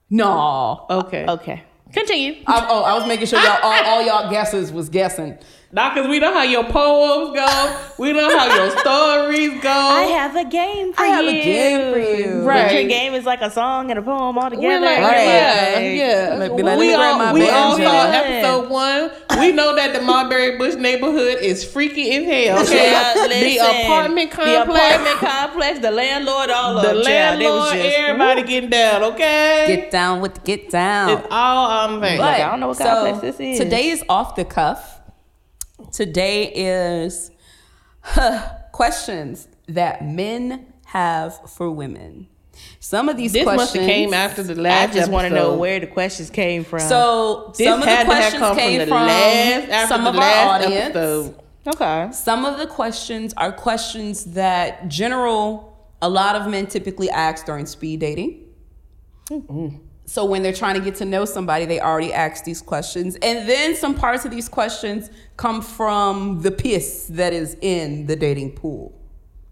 [0.09, 0.85] No.
[0.89, 1.25] Okay.
[1.27, 1.63] Okay.
[1.91, 2.41] Continue.
[2.47, 5.37] I, oh, I was making sure y'all all, all y'all guesses was guessing.
[5.71, 7.79] Not because we know how your poems go.
[7.99, 9.69] We know how your stories go.
[9.69, 11.11] I have a game for I you.
[11.13, 12.43] I have a game for you.
[12.43, 14.65] But your game is like a song and a poem all together.
[14.65, 15.25] We're like, Right.
[15.25, 16.35] yeah, Like, yeah.
[16.39, 17.83] Like, be like, we me grab my all, we all banjo.
[17.91, 19.11] saw episode one.
[19.39, 22.63] We know that the Mulberry Bush neighborhood is freaky as hell.
[22.63, 26.97] Okay, Yeah, the apartment complex, The apartment complex, the landlord, all of the them.
[26.97, 29.03] was landlord, just- everybody getting down.
[29.03, 31.09] Okay, Get down with the get down.
[31.11, 32.17] it's all I'm saying.
[32.17, 33.59] But- I don't know what complex this is.
[33.59, 34.98] Today is off the cuff.
[35.91, 37.31] Today is
[38.71, 42.27] questions that men have for women.
[42.79, 44.91] Some of these this questions must have came after the last.
[44.91, 46.79] I just want to know where the questions came from.
[46.81, 49.87] So This some of the had to have questions come came from the last after
[49.87, 50.95] some the of last our audience.
[50.95, 51.35] episode.
[51.67, 52.11] okay.
[52.11, 57.65] Some of the questions are questions that general a lot of men typically ask during
[57.65, 58.45] speed dating.
[59.29, 59.77] Mm-hmm.
[60.09, 63.15] So when they're trying to get to know somebody, they already ask these questions.
[63.21, 68.15] And then some parts of these questions come from the piss that is in the
[68.15, 68.91] dating pool.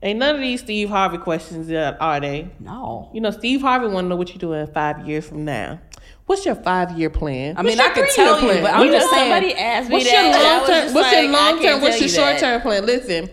[0.01, 2.49] Ain't none of these Steve Harvey questions yet, are they?
[2.59, 3.11] No.
[3.13, 5.79] You know, Steve Harvey want to know what you're doing five years from now.
[6.25, 7.55] What's your five year plan?
[7.55, 8.63] I mean, I could tell you, plan?
[8.63, 9.31] but I'm You know, just saying.
[9.31, 10.23] somebody asked me What's that.
[10.23, 11.81] your long-term, What's your like, I long term?
[11.81, 12.83] What's your short term plan?
[12.83, 13.29] Listen,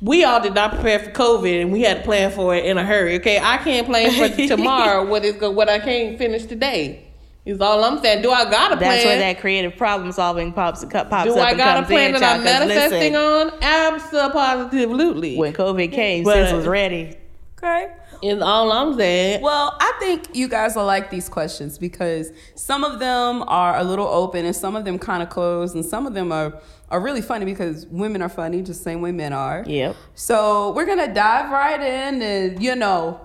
[0.00, 2.76] we all did not prepare for COVID, and we had to plan for it in
[2.78, 3.16] a hurry.
[3.16, 7.02] Okay, I can't plan for tomorrow what is go what I can't finish today.
[7.44, 8.22] Is all I'm saying.
[8.22, 8.90] Do I got a plan?
[8.90, 11.86] That's where that creative problem solving pops pops up Do I and got a comes
[11.86, 13.52] plan in, that I'm child, 'cause manifesting listen, on?
[13.62, 15.36] Absolutely.
[15.36, 17.16] When COVID came, But- sis was ready.
[17.62, 17.88] Okay.
[18.22, 19.42] Is all I'm saying.
[19.42, 23.84] Well, I think you guys will like these questions because some of them are a
[23.84, 26.54] little open and some of them kind of closed and some of them are,
[26.88, 29.64] are really funny because women are funny just the same way men are.
[29.66, 29.96] Yep.
[30.14, 33.20] So we're gonna dive right in and you know,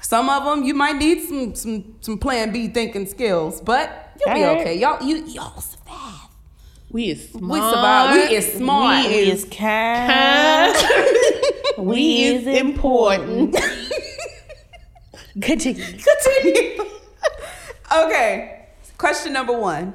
[0.00, 4.34] some of them you might need some some some plan B thinking skills, but you'll
[4.34, 4.78] be okay.
[4.78, 6.28] Y'all you y'all survive.
[6.90, 7.52] we is smart.
[7.52, 8.14] We survive.
[8.14, 9.06] We is smart.
[9.06, 10.76] We is kind.
[11.78, 13.56] we is important.
[15.40, 15.84] Continue.
[15.84, 16.84] Continue.
[17.92, 18.68] okay.
[18.96, 19.94] Question number one.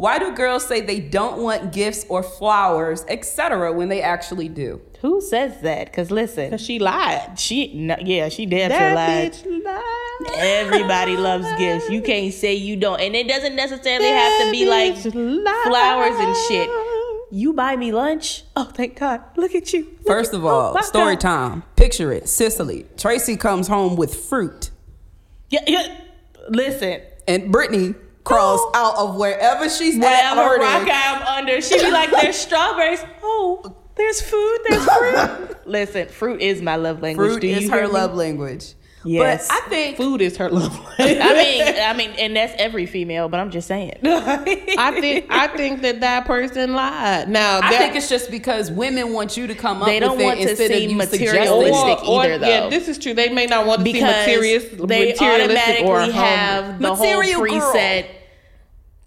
[0.00, 4.80] Why do girls say they don't want gifts or flowers, etc., when they actually do?
[5.02, 5.88] Who says that?
[5.88, 7.38] Because listen, Cause she lied.
[7.38, 9.32] she no, yeah, she damn sure lied.
[9.34, 10.38] bitch lied.
[10.38, 11.90] Everybody loves gifts.
[11.90, 15.64] You can't say you don't, and it doesn't necessarily have to be like lied.
[15.66, 16.70] flowers and shit.
[17.30, 18.44] You buy me lunch.
[18.56, 19.20] Oh, thank God!
[19.36, 19.82] Look at you.
[19.84, 21.20] Look First at- of all, oh, story God.
[21.20, 21.62] time.
[21.76, 22.26] Picture it.
[22.26, 22.86] Sicily.
[22.96, 24.70] Tracy comes home with fruit,
[25.50, 26.00] Yeah, yeah.
[26.48, 30.00] Listen, and Brittany crawls out of wherever she's at.
[30.36, 33.02] whatever rock I'm under, she be like, "There's strawberries.
[33.22, 34.58] Oh, there's food.
[34.68, 35.56] There's fruit.
[35.66, 37.30] Listen, fruit is my love language.
[37.32, 38.74] Fruit Do is her love language.
[39.02, 39.48] Yes.
[39.48, 40.78] But I think Food is her love.
[40.98, 43.98] I mean, I mean, and that's every female, but I'm just saying.
[44.04, 47.28] I think I think that that person lied.
[47.30, 50.24] Now I think it's just because women want you to come up They don't with
[50.26, 52.24] want it to instead seem of you materialistic suggesting it.
[52.34, 53.14] either, Yeah, this is true.
[53.14, 57.38] They may not want to see because materialist, they materialistic or automatically have the Material
[57.40, 57.72] whole girl.
[57.72, 58.06] preset.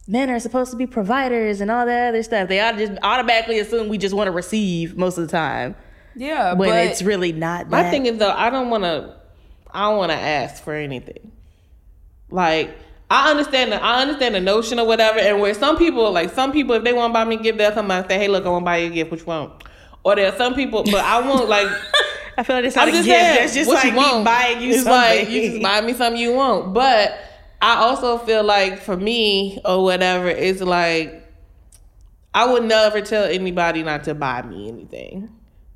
[0.08, 2.50] Men are supposed to be providers and all that other stuff.
[2.50, 5.76] They ought to just automatically assume we just want to receive most of the time
[6.16, 7.70] Yeah, when but it's really not.
[7.70, 7.92] My that.
[7.92, 9.16] thing is though, I don't want to.
[9.74, 11.32] I don't want to ask for anything.
[12.30, 12.78] Like
[13.10, 16.52] I understand the I understand the notion or whatever, and where some people like some
[16.52, 18.28] people if they want to buy me a gift, they'll come out and say, "Hey,
[18.28, 19.12] look, I want to buy you a gift.
[19.12, 19.52] Which one?"
[20.04, 21.68] Or there are some people, but I want like
[22.38, 23.20] I feel like it's I'm a just gift.
[23.20, 24.26] saying, It's just like you me want.
[24.26, 24.92] buying you it's something.
[25.20, 26.74] like you just buy me something you want.
[26.74, 27.18] But
[27.62, 31.24] I also feel like for me or whatever, it's like
[32.34, 35.30] I would never tell anybody not to buy me anything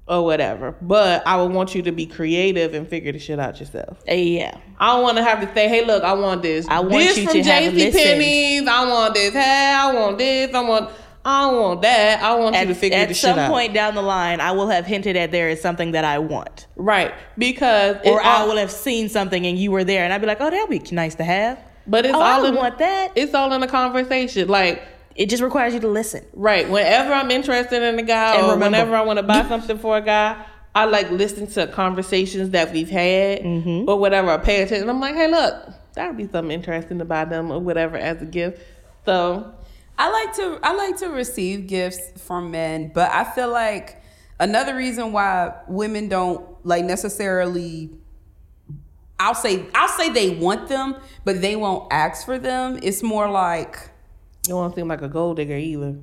[0.07, 0.75] or whatever.
[0.81, 3.97] But I would want you to be creative and figure the shit out yourself.
[4.07, 4.57] Yeah.
[4.79, 6.67] I don't want to have to say, "Hey, look, I want this.
[6.67, 8.67] I want this you from to have JC Penney's.
[8.67, 9.33] I want this.
[9.33, 10.53] Hey, I want this.
[10.53, 10.91] I want.
[11.25, 12.23] I don't want that.
[12.23, 13.37] I want you to figure at the shit out.
[13.37, 16.05] At some point down the line, I will have hinted at there is something that
[16.05, 17.13] I want, right?
[17.37, 20.27] Because or I all- will have seen something and you were there, and I'd be
[20.27, 23.11] like, "Oh, that'd be nice to have." But it's oh, all would in want that.
[23.15, 24.47] It's all in a conversation.
[24.47, 24.83] Like
[25.17, 26.23] It just requires you to listen.
[26.33, 29.45] right, whenever I'm interested in a guy, And or remember- whenever I want to buy
[29.47, 30.37] something for a guy,
[30.75, 33.89] I like listen to conversations that we've had Mm-hmm.
[33.89, 34.29] or whatever.
[34.29, 34.87] I pay attention.
[34.89, 35.55] I'm like, hey, look,
[35.95, 38.61] that would be something interesting to buy them or whatever as a gift.
[39.05, 39.53] So
[39.97, 43.99] I like to I like to receive gifts from men, but I feel like
[44.39, 47.89] another reason why women don't like necessarily
[49.19, 52.79] I'll say I'll say they want them, but they won't ask for them.
[52.83, 53.89] It's more like
[54.47, 55.95] you don't want to seem like a gold digger either.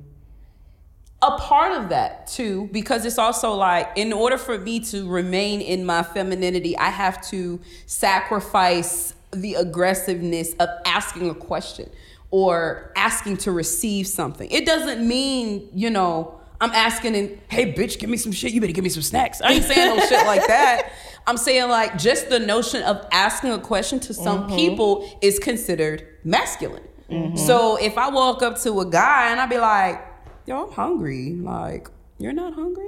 [1.21, 5.61] a part of that too because it's also like in order for me to remain
[5.61, 11.89] in my femininity i have to sacrifice the aggressiveness of asking a question
[12.31, 14.49] or asking to receive something.
[14.51, 18.51] It doesn't mean you know i'm asking and hey bitch give me some shit.
[18.51, 19.41] You better give me some snacks.
[19.41, 20.91] I ain't saying no shit like that.
[21.27, 24.55] I'm saying like just the notion of asking a question to some mm-hmm.
[24.55, 27.37] people is considered masculine Mm-hmm.
[27.37, 30.01] so if i walk up to a guy and i be like
[30.45, 31.33] yo, I'm hungry.
[31.33, 32.85] Like, you're not hungry?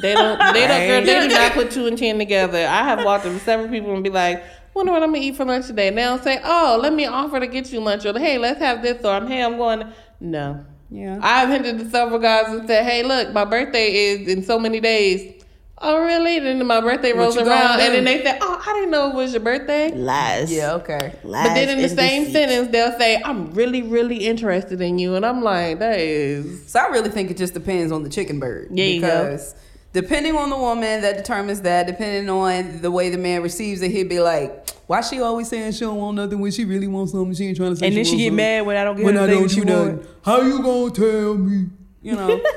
[0.00, 0.38] They don't.
[0.54, 0.86] They don't.
[0.86, 2.66] Girl, they do not put two and ten together.
[2.66, 5.36] I have walked up to several people and be like, "Wonder what I'm gonna eat
[5.36, 8.18] for lunch today?" And they'll say, "Oh, let me offer to get you lunch," or
[8.18, 10.64] "Hey, let's have this," or "I'm hey, I'm going." No.
[10.90, 11.18] Yeah.
[11.20, 14.80] I've hinted to several guys and said, "Hey, look, my birthday is in so many
[14.80, 15.43] days."
[15.86, 16.38] Oh, really?
[16.40, 19.32] Then my birthday rolls around, and then they say, "Oh, I didn't know it was
[19.32, 20.50] your birthday." Lies.
[20.50, 21.14] yeah, okay.
[21.22, 22.32] Lies But then in the same deceit.
[22.32, 26.80] sentence, they'll say, "I'm really, really interested in you," and I'm like, "That is." So
[26.80, 28.68] I really think it just depends on the chicken bird.
[28.70, 29.06] There you go.
[29.24, 29.54] because
[29.92, 33.90] depending on the woman that determines that, depending on the way the man receives it,
[33.90, 37.12] he'd be like, why she always saying she don't want nothing when she really wants
[37.12, 37.34] something?
[37.34, 38.36] She ain't trying to say And then she get something.
[38.36, 39.96] mad when I don't get when her I the thing don't she do nothing.
[39.98, 40.08] want.
[40.24, 41.66] How you gonna tell me?
[42.02, 42.40] You know.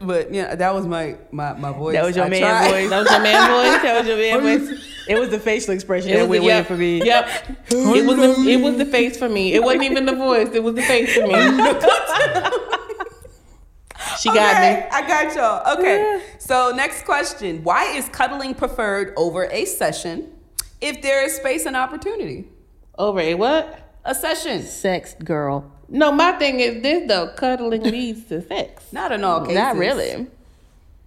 [0.00, 1.94] but yeah, that was my my, my voice.
[1.94, 2.70] That was your I man tried.
[2.70, 2.90] voice.
[2.90, 3.82] That was your man voice.
[3.82, 4.84] that was your man voice.
[5.08, 7.04] It was the facial expression It that was went the, with yep, for me.
[7.04, 7.28] Yep.
[7.70, 9.54] It was the it was the face for me.
[9.54, 10.48] It wasn't even the voice.
[10.52, 11.32] It was the face for me.
[14.20, 14.88] she got Okay, me.
[14.92, 15.78] I got y'all.
[15.78, 16.22] Okay.
[16.38, 20.32] So next question: Why is cuddling preferred over a session
[20.80, 22.48] if there is space and opportunity?
[22.98, 23.84] Over a what?
[24.04, 24.62] a session.
[24.62, 25.70] Sex girl.
[25.88, 28.84] No, my thing is this though: cuddling leads to sex.
[28.92, 29.56] Not in all cases.
[29.56, 30.26] Not really.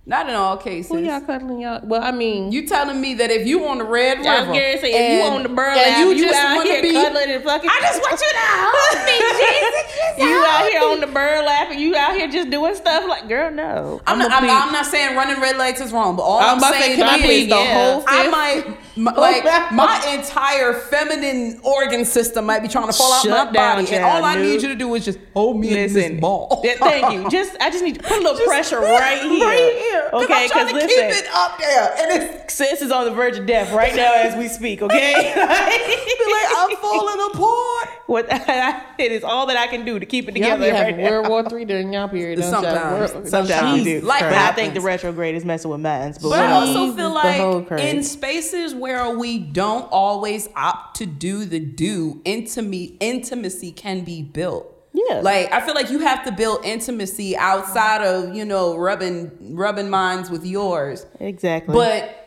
[0.03, 0.91] Not in all cases.
[0.91, 1.79] Who y'all cuddling y'all?
[1.83, 4.47] Well, I mean, You telling me that if you on the red river, I was
[4.47, 6.81] gonna say if you on the burn and you, you, just out want here to
[6.81, 7.69] be, cuddling and fucking.
[7.69, 10.17] I just want you to hold me, Jesus.
[10.17, 11.79] Just you out here on the bird laughing.
[11.79, 14.01] You out here just doing stuff like, girl, no.
[14.07, 16.73] I'm, not, I'm, I'm not saying running red lights is wrong, but all I'm I'm,
[16.73, 17.91] say, saying can I is please the yeah.
[17.93, 23.13] whole I might my, like my entire feminine organ system might be trying to fall
[23.13, 24.45] out Shut my down, body, and child, all I dude.
[24.45, 26.61] need you to do is just hold me in this ball.
[26.63, 27.29] Thank you.
[27.29, 29.45] Just I just need to put a little pressure right here.
[29.45, 29.90] right here.
[30.13, 33.37] Okay, because to keep listen, it up there, and it's sis is on the verge
[33.37, 34.81] of death right now as we speak.
[34.81, 37.89] Okay, be like I'm falling apart.
[38.07, 38.25] what
[38.99, 40.97] it is all that I can do to keep it y'all together be right having
[40.97, 41.09] now.
[41.11, 42.39] World War Three during y'all period.
[42.39, 42.63] don't y'all?
[42.63, 43.13] Sometimes.
[43.13, 44.01] World- Sometimes we do.
[44.05, 46.17] life but I think the retrograde is messing with minds.
[46.17, 51.45] But, But I also feel like in spaces where we don't always opt to do
[51.45, 54.67] the do, intimacy intimacy can be built.
[55.09, 55.21] Yeah.
[55.21, 59.89] Like I feel like you have to build intimacy outside of, you know, rubbing rubbing
[59.89, 61.05] minds with yours.
[61.19, 61.73] exactly.
[61.73, 62.17] But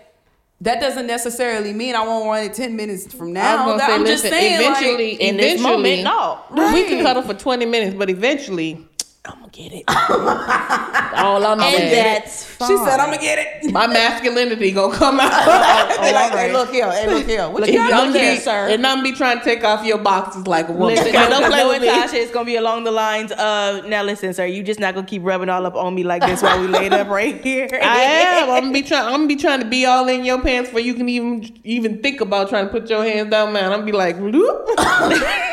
[0.60, 3.76] that doesn't necessarily mean I won't run it 10 minutes from now.
[3.76, 6.40] say, I'm just saying eventually, like, in this eventually, moment, no.
[6.52, 6.86] we Right.
[6.86, 8.86] can cuddle for 20 minutes, but eventually,
[9.26, 9.84] I'm gonna get it.
[9.88, 12.68] All I'm and that's fine.
[12.68, 13.72] she said I'm gonna get it.
[13.72, 15.30] my masculinity gonna come out.
[15.30, 17.48] They oh, oh, oh, like, all hey, look here, hey, look here.
[17.48, 18.68] What Look, you if got you up look there, here, sir.
[18.68, 20.96] And I'm be trying to take off your boxes like a woman.
[20.96, 21.88] Listen, don't don't play with with me.
[21.88, 22.14] Tasha.
[22.22, 24.02] It's gonna be along the lines of now.
[24.02, 26.60] Listen, sir, you just not gonna keep rubbing all up on me like this while
[26.60, 27.68] we laid up right here.
[27.82, 28.50] I am.
[28.50, 29.06] I'm gonna be trying.
[29.06, 32.02] I'm gonna be trying to be all in your pants before you can even even
[32.02, 33.72] think about trying to put your hands down, man.
[33.72, 35.50] I'm gonna be like, "Bloop."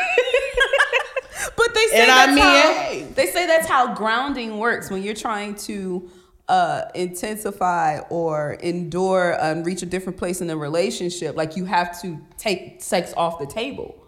[1.56, 5.02] But they say And I that's mean how, they say that's how grounding works when
[5.02, 6.10] you're trying to
[6.48, 11.36] uh, intensify or endure and reach a different place in a relationship.
[11.36, 13.98] Like you have to take sex off the table.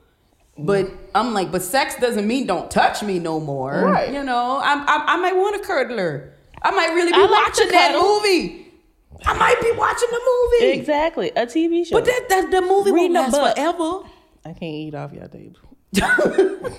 [0.56, 3.72] But I'm like, but sex doesn't mean don't touch me no more.
[3.72, 4.12] Right.
[4.12, 6.30] You know, I'm, I, I might want a curdler.
[6.62, 8.60] I might really be like watching that movie.
[9.26, 10.20] I might be watching the
[10.60, 10.78] movie.
[10.78, 11.96] exactly a TV show.
[11.96, 13.56] But that, that the movie Reading won't a last book.
[13.56, 14.10] forever.
[14.44, 15.60] I can't eat off your table.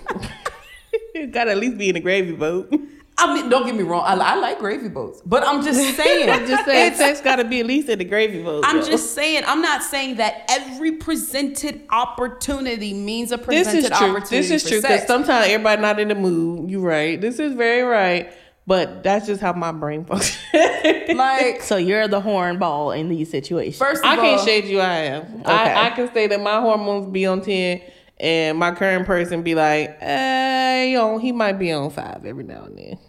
[1.16, 2.74] you gotta at least be in a gravy boat.
[3.18, 4.04] I mean, don't get me wrong.
[4.06, 6.30] I, I like gravy boats, but I'm just saying.
[6.30, 8.66] I'm just saying, sex gotta be at least in the gravy boat.
[8.68, 8.86] I'm yo.
[8.86, 9.44] just saying.
[9.48, 14.10] I'm not saying that every presented opportunity means a presented This is true.
[14.10, 14.48] opportunity.
[14.48, 16.70] This is true because sometimes everybody not in the mood.
[16.70, 17.20] You're right.
[17.20, 18.32] This is very right.
[18.68, 20.40] But that's just how my brain functions.
[21.16, 23.78] like so you're the hornball in these situations.
[23.78, 24.80] first of I can't shade you.
[24.80, 25.42] I am.
[25.42, 25.52] Okay.
[25.52, 27.82] I, I can say that my hormones be on ten,
[28.20, 32.64] and my current person be like, you know, he might be on five every now
[32.64, 33.00] and then.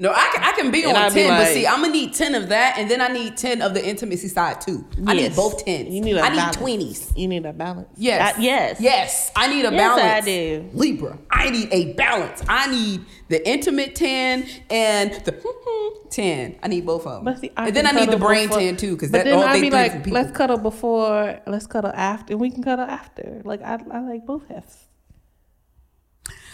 [0.00, 1.92] No, I can, I can be And on I'd be ten, but see, I'm gonna
[1.92, 4.84] need ten of that, and then I need ten of the intimacy side too.
[5.06, 5.92] I need both tens.
[5.94, 7.12] You need a I need twenties.
[7.14, 7.88] You need a balance.
[7.96, 8.34] Yes.
[8.36, 8.80] Uh, yes.
[8.80, 9.30] Yes.
[9.36, 10.70] I need a Yes, I do.
[10.72, 11.18] Libra.
[11.30, 12.42] I need a balance.
[12.48, 15.32] I need the intimate 10 and the
[16.10, 16.58] 10.
[16.62, 17.24] I need both of them.
[17.24, 19.24] But see, I and then I need the brain before- 10 too, because But that
[19.24, 22.62] then all I'd they be like, let's cuddle before, let's cuddle after, and we can
[22.62, 23.42] cuddle after.
[23.44, 24.86] Like I, I like both halves.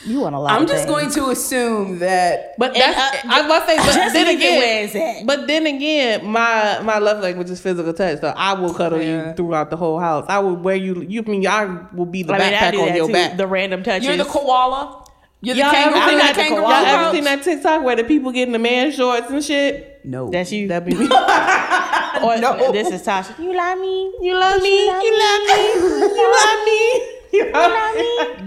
[0.06, 0.52] You want a lot.
[0.52, 0.94] I'm of just things.
[0.96, 3.76] going to assume that But And, that's uh, I was about to say.
[3.78, 5.26] But just then leave it again, where it's at.
[5.26, 8.20] but then again, my my love language is physical touch.
[8.20, 9.30] So I will cuddle Yeah.
[9.30, 10.24] you throughout the whole house.
[10.28, 11.02] I will wear you.
[11.02, 13.12] You mean I will be the I backpack do on your too.
[13.12, 13.36] back.
[13.36, 14.06] The random touches.
[14.06, 15.02] you're the koala.
[15.42, 16.08] You're the Y'all ever kangaroo.
[16.08, 16.34] seen the that?
[16.34, 19.44] kangaroo Y'all ever seen that TikTok where the people get in the man shorts and
[19.44, 20.00] shit?
[20.04, 20.30] No.
[20.30, 20.68] That's you.
[20.68, 21.04] That be me.
[21.04, 22.72] Or No.
[22.72, 23.38] this is Tasha.
[23.38, 24.12] You love me.
[24.22, 24.84] You love me.
[24.86, 25.62] You love me.
[25.74, 26.16] You love me.
[26.16, 27.12] You love me.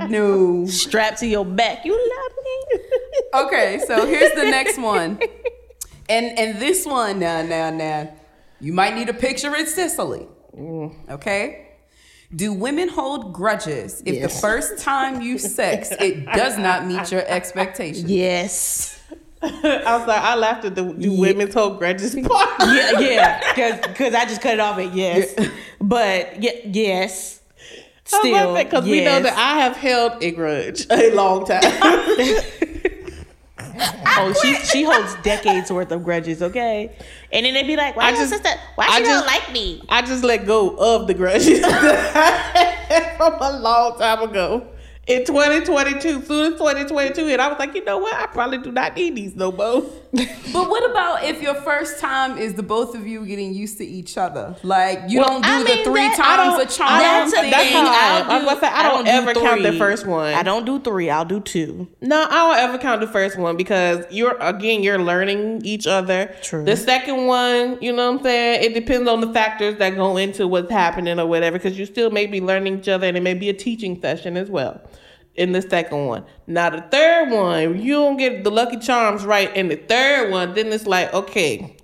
[0.09, 0.65] No.
[0.65, 1.85] Strapped to your back.
[1.85, 2.79] You love me.
[3.45, 5.19] Okay, so here's the next one.
[6.09, 8.11] And and this one now now now
[8.59, 10.27] you might need a picture in Sicily.
[10.57, 11.09] Mm.
[11.09, 11.67] Okay?
[12.35, 17.23] Do women hold grudges if the first time you sex it does not meet your
[17.25, 18.09] expectations?
[18.09, 19.01] Yes.
[19.41, 22.49] I was like, I laughed at the do women's whole grudges part.
[22.59, 23.81] Yeah, yeah.
[23.87, 25.33] Because I just cut it off at yes.
[25.79, 27.38] But yeah, yes.
[28.09, 31.61] Still, because we know that I have held a grudge a long time.
[34.21, 36.91] Oh, she she holds decades worth of grudges, okay?
[37.31, 38.49] And then they'd be like, "Why I your just- sister?
[38.75, 41.59] Why I she just- don't like me?" I just let go of the grudges
[43.17, 44.67] from a long time ago.
[45.09, 48.13] In 2022, soon as 2022, and I was like, you know what?
[48.13, 49.83] I probably do not need these no more.
[50.51, 53.85] But what about if your first time is the both of you getting used to
[53.85, 54.55] each other?
[54.63, 56.93] Like you Well, don't do I the mean, three that- times I don't- a charm
[56.93, 57.51] I That's a thing.
[57.51, 58.25] That's how I am.
[58.25, 60.33] I'll I was do- gonna say, I don't ever count the first one.
[60.33, 61.09] I don't do three.
[61.11, 61.87] I'll do two.
[62.01, 66.33] No, I don't ever count the first one because you're again you're learning each other.
[66.41, 66.65] True.
[66.65, 68.63] The second one, you know what I'm saying?
[68.63, 72.09] It depends on the factors that go into what's happening or whatever, because you still
[72.09, 74.81] may be learning each other and it may be a teaching session as well.
[75.39, 76.25] In the second one.
[76.47, 80.53] Now the third one, you don't get the Lucky Charms right in the third one,
[80.53, 81.77] then it's like, okay,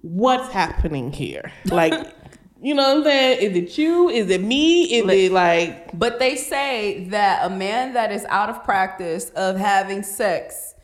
[0.00, 1.52] what's happening here?
[1.66, 1.92] Like,
[2.62, 3.38] you know what I'm saying?
[3.52, 4.08] Is it you?
[4.08, 4.84] Is it me?
[4.84, 9.56] Is it like But they say that a man that is out of practice of
[9.56, 10.74] having sex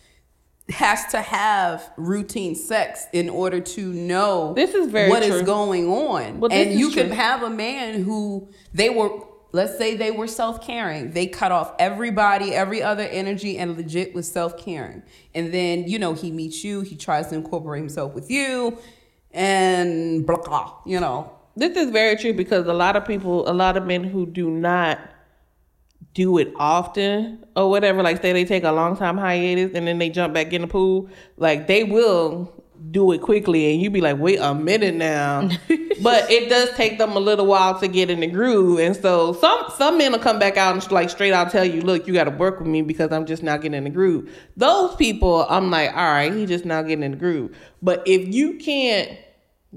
[0.69, 5.43] has to have routine sex in order to know This is very what is true.
[5.45, 6.41] going on.
[6.41, 9.11] Well, and is you can have a man who they were
[9.57, 11.13] let's say they were self-caring.
[11.13, 15.03] They cut off everybody, every other energy and legit was self-caring.
[15.35, 18.79] And then, you know, he meets you, he tries to incorporate himself with you
[19.33, 21.33] and blah blah, you know.
[21.57, 24.51] This is very true because a lot of people, a lot of men who do
[24.51, 25.01] not
[26.13, 29.99] do it often or whatever, like say they take a long time hiatus and then
[29.99, 32.56] they jump back in the pool, like they will
[32.91, 35.49] do it quickly and you be like, wait a minute now.
[36.03, 38.79] but it does take them a little while to get in the groove.
[38.79, 41.81] And so some some men will come back out and like straight out tell you,
[41.81, 44.31] look, you gotta work with me because I'm just not getting in the groove.
[44.57, 47.57] Those people, I'm like, all right, he just not getting in the groove.
[47.83, 49.19] But if you can't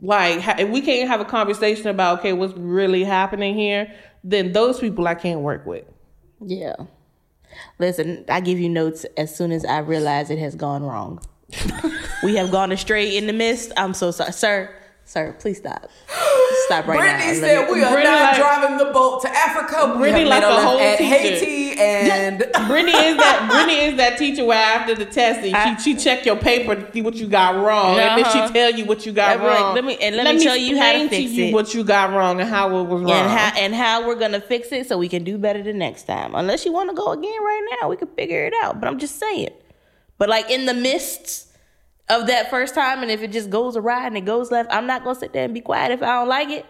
[0.02, 3.92] like ha- if we can't have a conversation about okay what's really happening here
[4.24, 5.84] then those people i can't work with
[6.42, 6.76] Yeah.
[7.80, 11.20] Listen, I give you notes as soon as I realize it has gone wrong.
[12.24, 13.72] we have gone astray in the mist.
[13.78, 14.32] I'm so sorry.
[14.34, 14.76] Sir,
[15.06, 15.90] sir, please stop.
[16.66, 17.02] Stop right now.
[17.18, 19.96] Brittany Let said me- we are Brittany not like- driving the boat to Africa.
[19.98, 21.16] Brittany have made like a whole at teacher.
[21.16, 25.96] Haiti and brittany is that brittany is that teacher where after the testing she, she
[25.98, 28.48] check your paper to see what you got wrong and then Uh-huh.
[28.48, 30.54] she tell you what you got Let me- wrong let me- and let me show
[30.56, 31.54] you how to explain fix you it.
[31.54, 34.42] what you got wrong and how it was wrong and how and how we're gonna
[34.42, 36.36] fix it so we can do better the next time.
[36.36, 38.82] Unless you want to go again right now, we can figure it out.
[38.82, 39.50] But I'm just saying.
[40.20, 41.48] But like in the midst
[42.10, 44.86] of that first time, and if it just goes awry and it goes left, I'm
[44.86, 46.66] not gonna sit there and be quiet if I don't like it.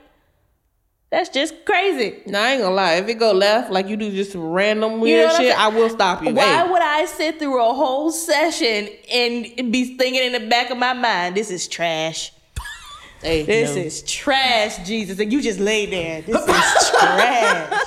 [1.12, 2.22] That's just crazy.
[2.28, 5.00] now i ain't gonna lie if it go left like you do just some random
[5.00, 7.74] weird know I'm shit i will stop you Why Hey, would I sit through a
[7.74, 12.32] whole session and be thinking in the back of my mind, this is trash.
[13.22, 13.82] Hey, This no.
[13.82, 15.20] is trash, Jesus.
[15.20, 16.22] And you just lay there.
[16.22, 17.84] This is trash.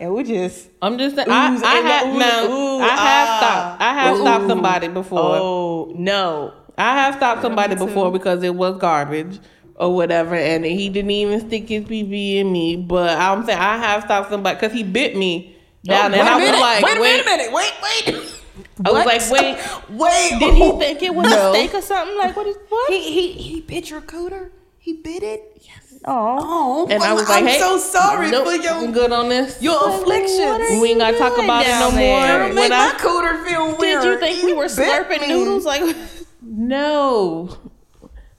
[0.00, 1.28] And we just I'm just saying.
[1.30, 2.44] I, I and have ooh, now.
[2.46, 3.36] ooh, I have ah.
[3.38, 3.82] stopped.
[3.82, 5.20] I have stopped somebody before.
[5.36, 6.52] Oh no.
[6.78, 9.38] I have stopped somebody before because it was garbage
[9.76, 12.76] or whatever, and he didn't even stick his BB in me.
[12.76, 16.30] But I'm saying I have stopped somebody because he bit me down, wait and a
[16.32, 18.32] I was minute, like, wait, wait, a minute, wait, wait.
[18.84, 19.58] I was like, wait.
[19.90, 21.50] Wait, Did he think it was No.
[21.52, 22.16] a steak or something?
[22.18, 22.90] Like what is what?
[22.92, 24.50] He he he bit your cooter.
[24.86, 25.58] He bit it.
[25.62, 25.98] Yes.
[26.04, 26.36] Oh.
[26.38, 29.28] Oh, And I was like, I'm hey, so sorry nope, for I'm your good on
[29.28, 29.60] this.
[29.60, 30.80] your affliction.
[30.80, 32.38] we ain't gotta talk about it no there?
[32.38, 32.54] more.
[32.54, 34.02] Make When my I, cooter feel weird.
[34.02, 35.26] Did you think we were slurping me.
[35.26, 35.64] noodles?
[35.64, 35.96] Like
[36.40, 37.58] no,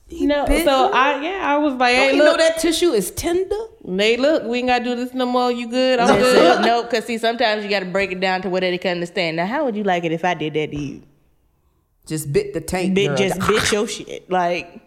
[0.10, 0.46] no.
[0.46, 0.54] So
[0.88, 0.94] you?
[0.94, 3.58] I yeah, I was like, Don't hey, you know look, that tissue is tender?
[3.84, 5.52] Nate, look, we ain't gotta do this no more.
[5.52, 6.00] You good?
[6.00, 6.62] I'm good.
[6.66, 9.36] no, because see, sometimes you got to break it down to what they can understand.
[9.36, 11.04] Now, how would you like it if I did that to you?
[12.06, 12.96] Just bit the tank.
[12.96, 13.18] Bit, girl.
[13.18, 14.30] just bit your shit.
[14.32, 14.82] Like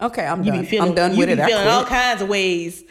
[0.00, 0.60] okay, I'm you done.
[0.62, 1.40] be feeling, I'm done you with be it.
[1.40, 1.74] I feeling quit.
[1.74, 2.84] all kinds of ways.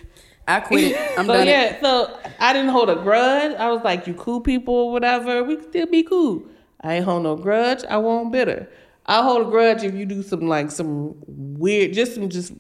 [0.48, 0.98] I quit.
[1.18, 1.48] I'm So done.
[1.48, 1.52] It.
[1.52, 3.56] yeah, so I didn't hold a grudge.
[3.58, 6.44] I was like, you cool people or whatever, we can still be cool.
[6.82, 7.84] I ain't hold no grudge.
[7.90, 8.70] I won't bitter.
[9.08, 12.54] I hold a grudge if you do some like some weird, just some just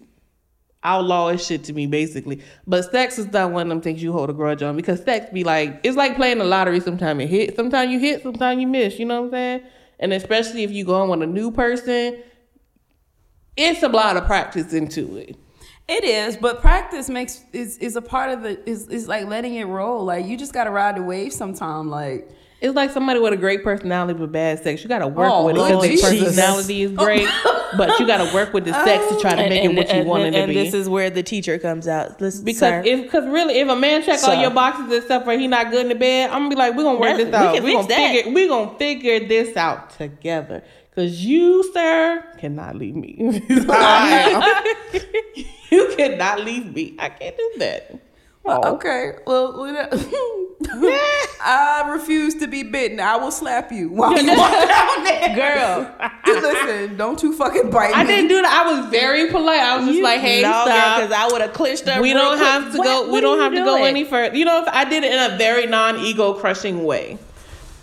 [0.83, 2.41] outlawish shit to me, basically.
[2.67, 5.27] But sex is not one of them things you hold a grudge on because sex
[5.33, 6.79] be like it's like playing the lottery.
[6.79, 8.99] Sometimes it hit, sometimes you hit, sometimes you miss.
[8.99, 9.61] You know what I'm saying?
[9.99, 12.17] And especially if you go on with a new person,
[13.57, 15.35] it's a lot of practice into it.
[15.87, 19.53] It is, but practice makes is is a part of the is is like letting
[19.55, 20.03] it roll.
[20.03, 21.91] Like you just gotta ride the wave sometime.
[21.91, 22.27] Like
[22.59, 24.81] It's like somebody with a great personality but bad sex.
[24.81, 27.29] You got to work Oh, with it Lord because their personality is great,
[27.77, 30.03] but you got to work with the sex to try to make it what you
[30.05, 30.55] want it to and be.
[30.55, 32.19] this is where the teacher comes out.
[32.19, 35.23] Listen, because sir, if because really, if a man check all your boxes and stuff,
[35.25, 37.25] for he not good in the bed, I'm gonna be like, we're gonna work Yeah,
[37.25, 37.53] this out.
[37.53, 38.11] can We're fix gonna that.
[38.15, 40.63] figure we gonna figure this out together.
[40.95, 43.15] Cause you, sir, cannot leave me.
[45.69, 46.95] you cannot leave me.
[46.97, 47.99] I can't do that.
[48.47, 48.75] Oh.
[48.75, 49.59] okay, well,
[51.41, 52.99] I refuse to be bitten.
[52.99, 55.35] I will slap you while you walk down there.
[55.35, 55.95] girl,
[56.27, 57.93] Listen, don't you fucking bite me.
[57.95, 58.65] I didn't do that.
[58.65, 59.59] I was very polite.
[59.59, 61.01] I was just like, hey, no, stop.
[61.01, 62.01] because I would have cliched up.
[62.01, 62.47] we don't quick.
[62.47, 63.01] have to What- go.
[63.01, 64.35] what we don't you have to go any further.
[64.37, 67.17] You know, if I did it in a very non-ego crushing way.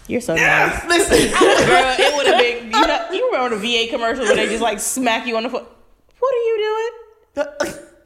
[0.08, 1.94] You're so nice, Listen, girl.
[1.98, 2.64] It would have been.
[2.72, 5.48] You know, you remember the VA commercial where they just like smack you on the
[5.50, 5.64] foot.
[6.18, 6.90] What are you
[7.34, 7.46] doing?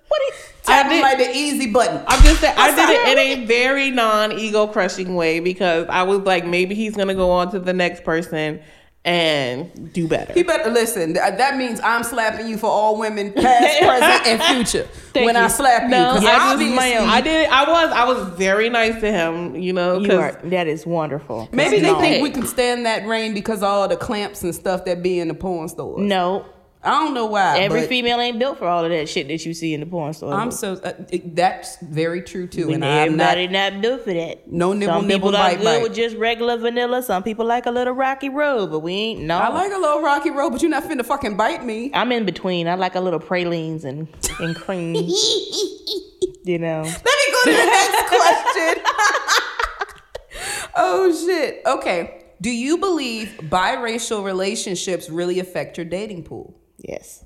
[0.08, 0.20] What?
[0.20, 0.32] Are you,
[0.68, 2.02] I did- like the easy button.
[2.06, 6.20] I'm just saying, I did it in a very non-ego crushing way because I was
[6.20, 8.60] like, maybe he's gonna go on to the next person,
[9.06, 10.32] and do better.
[10.32, 11.14] He better listen.
[11.14, 14.88] th- That means I'm slapping you for all women, past, present, and future.
[15.14, 15.40] Thank when you.
[15.42, 17.08] I slap you, No, because I obviously, ma'am.
[17.08, 17.48] I did.
[17.48, 17.92] I was.
[17.92, 19.54] I was very nice to him.
[19.56, 21.48] You know, You 'cause- are that is wonderful.
[21.52, 22.00] maybe they No.
[22.00, 25.20] think we can stand that rain because of all the clamps and stuff that be
[25.20, 25.98] in the porn store.
[26.00, 26.44] No,
[26.82, 27.58] I don't know why.
[27.58, 30.12] every female ain't built for all of that shit that you see in the porn
[30.12, 30.32] store.
[30.32, 33.36] I'm so uh, it- that's very true too, and I'm not.
[33.36, 34.50] everybody not, built for that.
[34.50, 35.82] No nibble, Some nibble, people are bite, good bite.
[35.82, 37.02] with just regular vanilla.
[37.02, 39.20] Some people like a little rocky road, but we ain't.
[39.22, 41.90] No, I like a little rocky road, but you're not finna fucking bite me.
[41.92, 42.68] I'm in between.
[42.68, 44.06] I like a little pralines and
[44.38, 44.94] and cream.
[46.44, 48.84] you know, Let me go to the next question.
[50.76, 51.62] oh shit.
[51.66, 52.22] Okay.
[52.40, 56.54] Do you believe biracial relationships really affect your dating pool?
[56.78, 57.24] Yes.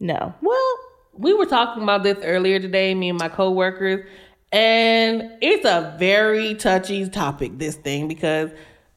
[0.00, 0.34] No.
[0.40, 0.78] Well,
[1.14, 4.06] we were talking about this earlier today, me and my coworkers,
[4.50, 7.58] and it's a very touchy topic.
[7.58, 8.50] This thing because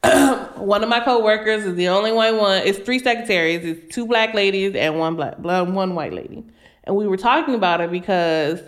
[0.55, 2.61] one of my coworkers is the only white one.
[2.63, 3.65] It's three secretaries.
[3.65, 6.43] It's two black ladies and one black, one white lady.
[6.83, 8.61] And we were talking about it because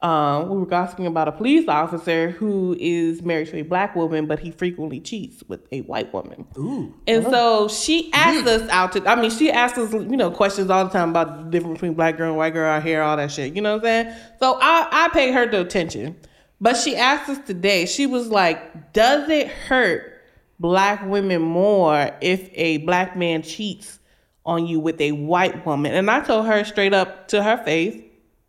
[0.00, 4.26] um, we were gossiping about a police officer who is married to a black woman,
[4.26, 6.46] but he frequently cheats with a white woman.
[6.56, 6.94] Ooh.
[7.08, 10.70] And so she asked us out to, I mean, she asked us, you know, questions
[10.70, 13.16] all the time about the difference between black girl and white girl, our hair, all
[13.16, 13.56] that shit.
[13.56, 14.16] You know what I'm saying?
[14.38, 16.16] So I, I paid her the attention.
[16.60, 20.20] But she asked us today, she was like, does it hurt
[20.60, 23.98] black women more if a black man cheats
[24.44, 25.94] on you with a white woman?
[25.94, 28.00] And I told her straight up to her face,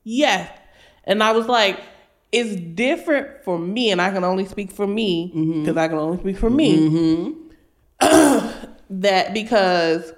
[0.03, 0.51] yes.
[1.09, 1.81] And I was like,
[2.31, 5.61] it's different for me, and I can only speak for me mm-hmm.
[5.61, 6.77] because I can only speak for me.
[7.99, 8.65] Mm-hmm.
[8.91, 10.13] that because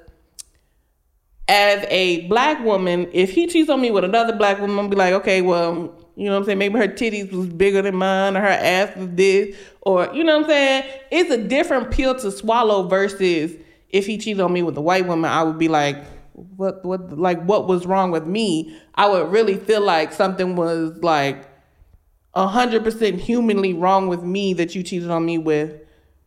[1.47, 4.97] as a black woman, if he cheats on me with another black woman, I'm be
[4.97, 6.57] like, okay, well, you know what I'm saying?
[6.57, 10.39] Maybe her titties was bigger than mine, or her ass was this, or you know
[10.39, 10.83] what I'm saying?
[11.09, 13.55] It's a different pill to swallow versus
[13.89, 16.03] if he cheats on me with a white woman, I would be like,
[16.55, 18.75] what, what, like, what was wrong with me?
[18.95, 21.47] I would really feel like something was like
[22.35, 25.81] hundred percent humanly wrong with me that you cheated on me with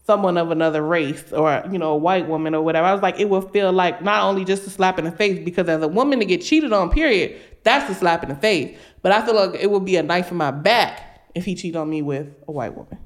[0.06, 2.86] someone of another race or you know a white woman or whatever.
[2.86, 5.42] I was like, it would feel like not only just a slap in the face
[5.44, 8.76] because as a woman to get cheated on, period, that's a slap in the face.
[9.02, 11.76] But I feel like it would be a knife in my back if he cheated
[11.76, 12.98] on me with a white woman.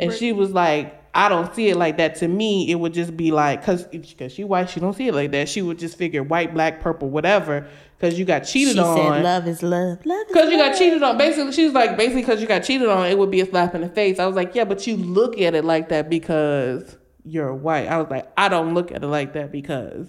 [0.00, 2.16] And she was like, I don't see it like that.
[2.16, 3.86] To me, it would just be like, cause,
[4.18, 5.48] cause she white, she don't see it like that.
[5.48, 7.68] She would just figure white, black, purple, whatever,
[8.00, 8.96] cause you got cheated she on.
[8.96, 10.04] said, "Love is love.
[10.04, 10.72] Love is Because you love.
[10.72, 11.16] got cheated on.
[11.16, 13.74] Basically, she was like, basically, because you got cheated on, it would be a slap
[13.76, 14.18] in the face.
[14.18, 17.86] I was like, yeah, but you look at it like that because you're white.
[17.86, 20.08] I was like, I don't look at it like that because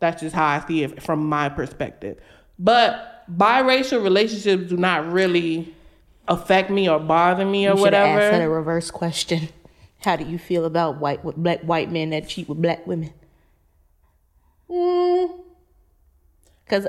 [0.00, 2.18] that's just how I see it from my perspective.
[2.58, 5.74] But biracial relationships do not really
[6.28, 8.54] affect me or bother me or You should have asked the whatever.
[8.54, 9.48] reverse question.
[10.04, 13.12] How do you feel about white black white men that cheat with black women?
[14.70, 15.40] Mm,
[16.64, 16.86] Because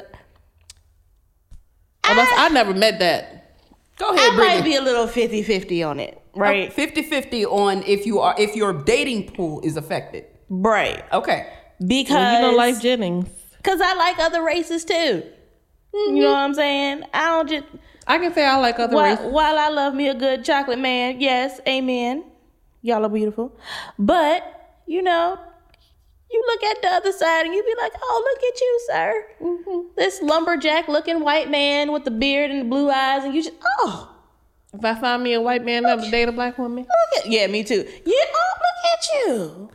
[2.04, 3.58] unless I never met that.
[3.98, 6.74] Go ahead, I ahead, might be a little 50-50 on it, right?
[6.76, 10.26] 50-50 on if you are if your dating pool is affected.
[10.50, 11.04] right.
[11.12, 11.52] Okay.
[11.86, 13.28] Because Well, you know, Lyfe Jennings.
[13.64, 15.24] Cause I like other races too.
[15.94, 17.04] You know what I'm saying?
[17.14, 17.66] I don't just
[18.08, 19.32] I can say I like other while, races.
[19.32, 22.24] while I love me a good chocolate man, yes, amen.
[22.84, 23.58] Y'all are beautiful.
[23.98, 24.44] But,
[24.86, 25.40] you know,
[26.30, 29.26] you look at the other side and you be like, oh, look at you, sir.
[29.42, 29.88] Mm-hmm.
[29.96, 33.56] This lumberjack looking white man with the beard and the blue eyes, and you just,
[33.80, 34.10] oh,
[34.74, 37.48] If I find me a white man would date a black woman, look at, yeah,
[37.48, 37.88] me too.
[38.06, 39.70] Yeah, oh, look at you.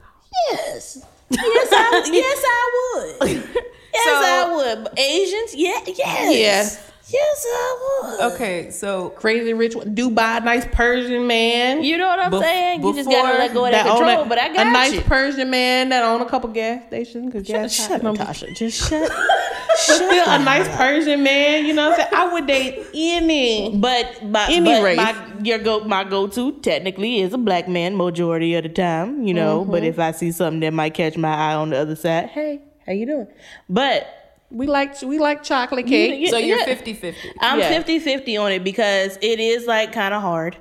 [0.51, 1.05] Yes.
[1.31, 3.65] Yes, I, yes, I would.
[3.95, 4.55] Yes, So- I
[4.85, 4.99] would.
[4.99, 6.35] Asians, yeah, yes.
[6.37, 6.88] Yes.
[7.11, 8.33] Yes, I would.
[8.35, 11.83] Okay, so crazy rich Dubai, nice Persian man.
[11.83, 12.83] You know what I'm Bef- saying?
[12.85, 14.23] You just gotta let go of that, own control.
[14.23, 15.01] a, but I got a nice you.
[15.01, 17.33] Persian man that own a couple gas stations.
[17.33, 18.55] Cause gas Shut up, Tasha.
[18.55, 19.11] Just shut.
[19.77, 22.15] Still a nice Persian man, you know what I'm saying?
[22.15, 23.79] I would date any.
[23.79, 24.97] But my, Any but race.
[24.97, 29.23] my your go my go to technically is a black man majority of the time,
[29.27, 29.65] you know.
[29.65, 29.91] But mm-hmm.
[29.91, 32.93] if I see something that might catch my eye on the other side, hey, how
[32.93, 33.29] you doing?
[33.69, 34.18] But
[34.51, 36.21] We like we like chocolate cake.
[36.21, 36.75] Yeah, so you're yeah.
[36.75, 37.15] 50-50.
[37.41, 37.69] I'm Yeah.
[37.69, 40.57] 50 50 on it because it is like kind of hard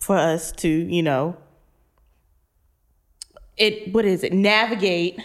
[0.00, 1.36] for us to, you know,
[3.56, 5.18] it, what is it, navigate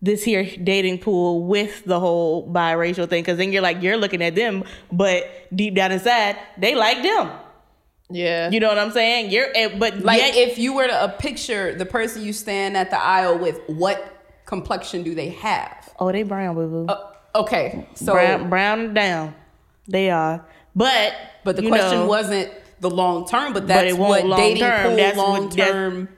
[0.00, 3.24] this here dating pool with the whole biracial thing.
[3.24, 5.24] Cause then you're like, you're looking at them, but
[5.54, 7.30] deep down inside, they like them.
[8.10, 8.50] Yeah.
[8.50, 9.30] You know what I'm saying?
[9.30, 12.76] You're, eh, but Like yet, if you were to uh, picture the person you stand
[12.76, 14.17] at the aisle with, what
[14.48, 15.92] complexion do they have?
[16.00, 16.86] oh, they brown, boo boo.
[16.92, 19.34] Uh, okay, so brown, brown down.
[19.86, 20.44] They are.
[20.74, 21.12] But,
[21.44, 24.86] but the question know, wasn't the long term, but that's won't what dating term.
[24.88, 26.08] pool That's what- long term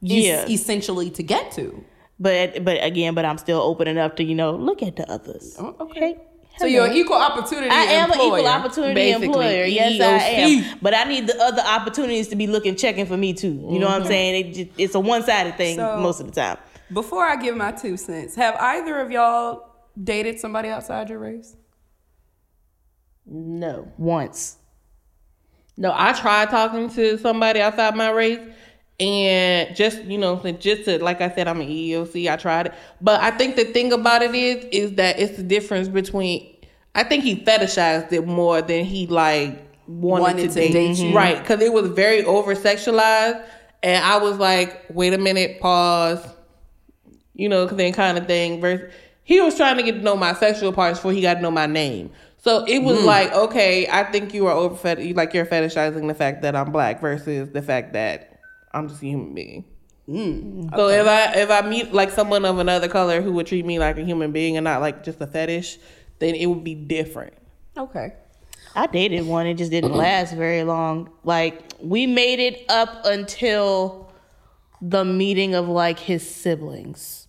[0.00, 0.44] Yeah.
[0.44, 1.84] is essentially to get to.
[2.20, 5.56] But but again, but I'm still open enough to you know look at the others.
[5.58, 6.18] Oh, okay.
[6.58, 7.80] So you're an equal opportunity employer.
[7.80, 9.64] I am an equal opportunity Basically, employer.
[9.66, 10.00] Yes.
[10.00, 10.78] I am.
[10.82, 13.64] But I need the other opportunities to be looking checking for me too.
[13.70, 14.34] You know what I'm saying?
[14.46, 16.58] It just, it's a one sided thing So- most of the time.
[16.92, 19.66] Before I give my two cents, have either of y'all
[20.02, 21.56] dated somebody outside your race?
[23.26, 23.92] No.
[23.98, 24.56] Once.
[25.76, 28.40] No, I tried talking to somebody outside my race,
[28.98, 32.30] and just you know, just to like I said, I'm an EEOC.
[32.32, 35.42] I tried it, but I think the thing about it is, is that it's the
[35.44, 36.56] difference between.
[36.94, 40.96] I think he fetishized it more than he like wanted, Wanted to, to date, date
[40.98, 41.14] you.
[41.14, 41.38] right?
[41.38, 43.44] Because it was very over sexualized,
[43.84, 46.26] and I was like, wait a minute, pause.
[47.38, 48.60] You know, then kind of thing.
[48.60, 48.92] Versus,
[49.24, 51.50] he was trying to get to know my sexual parts before he got to know
[51.50, 52.10] my name.
[52.36, 53.06] So it was hmm.
[53.06, 56.70] like, okay, I think you are over fet- like you're fetishizing the fact that I'm
[56.70, 58.40] black versus the fact that
[58.72, 59.64] I'm just a human being.
[60.06, 60.68] Hmm.
[60.74, 63.78] So if I if I meet like someone of another color who would treat me
[63.78, 65.78] like a human being and not like just a fetish,
[66.18, 67.34] then it would be different.
[67.76, 68.14] Okay.
[68.74, 69.46] I dated one.
[69.46, 71.10] It just didn't last very long.
[71.24, 74.10] Like we made it up until
[74.80, 77.27] the meeting of like his siblings,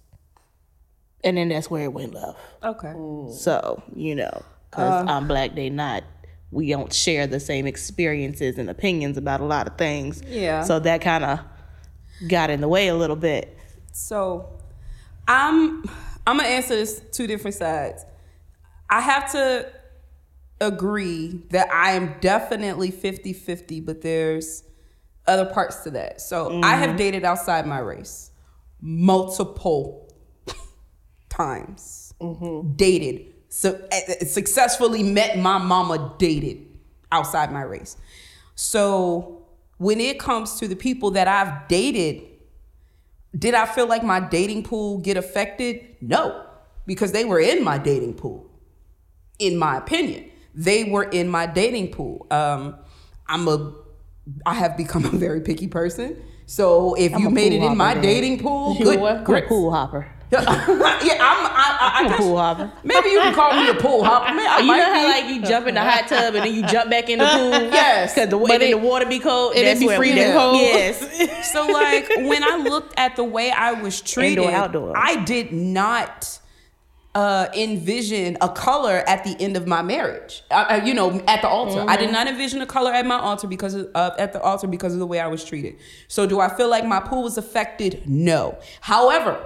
[1.24, 2.38] and then that's where it went left.
[2.63, 2.88] Okay.
[2.88, 3.34] Mm.
[3.34, 5.11] So you know, because uh.
[5.11, 6.03] I'm black, they not.
[6.51, 10.24] We don't share the same experiences and opinions about a lot of things.
[10.28, 10.63] Yeah.
[10.63, 11.39] So that kind of
[12.28, 13.55] got in the way a little bit.
[13.91, 14.49] So
[15.28, 15.84] I'm
[16.26, 18.05] I'm gonna answer this two different sides.
[18.89, 19.72] I have to
[20.61, 24.63] agree that I am definitely 50-50, but there's
[25.28, 26.20] other parts to that.
[26.20, 26.97] So I have mm-hmm.
[26.97, 28.32] dated outside my race
[28.82, 30.09] multiple
[31.40, 32.14] times.
[32.76, 33.34] Dated.
[33.50, 36.66] So uh, successfully met my mama dated
[37.12, 37.98] outside my race.
[38.56, 42.30] So when it comes to the people that I've dated
[43.38, 45.98] did I feel like my dating pool get affected?
[46.02, 46.46] No,
[46.86, 48.50] because they were in my dating pool.
[49.38, 52.26] In my opinion, they were in my dating pool.
[52.32, 52.78] Um,
[53.28, 53.74] I'm a,
[54.46, 56.22] I have become a very picky person.
[56.48, 59.18] So if I'm you made it in my hopper, dating pool, You good what?
[59.18, 60.12] I'm a pool hopper.
[60.32, 61.46] yeah, I'm.
[61.46, 62.72] I, I, I I'm a guess, pool hopper.
[62.84, 64.34] Maybe you can call me a pool hopper.
[64.36, 65.08] Man, I You might know how be.
[65.08, 67.50] like you jump in the hot tub and then you jump back in the pool?
[67.72, 68.14] Yes.
[68.14, 69.54] Because the, But then it- the water be cold.
[69.56, 70.58] and it That's be freezing cold.
[70.58, 71.00] Yes.
[71.54, 74.94] So like when I looked at the way I was treated, Indoor, outdoor.
[74.96, 76.40] I did not
[77.16, 80.44] uh, envision a color at the end of my marriage.
[80.52, 83.18] Uh, uh, you know, at the altar, I did not envision a color at my
[83.18, 85.78] altar because of, uh, at the altar because of the way I was treated.
[86.08, 88.04] So do I feel like my pool was affected?
[88.06, 88.60] No.
[88.82, 89.44] However,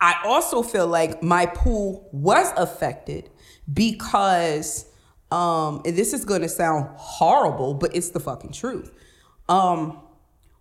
[0.00, 3.30] I also feel like my pool was affected
[3.72, 4.86] because,
[5.30, 8.92] um, and this is going to sound horrible, but it's the fucking truth.
[9.48, 10.00] Um,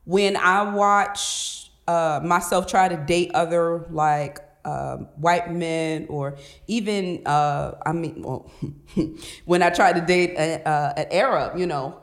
[0.03, 6.37] when I watch uh, myself try to date other like um white men or
[6.67, 8.51] even uh, I mean, well,
[9.45, 12.01] when I tried to date a, uh, an Arab, you know,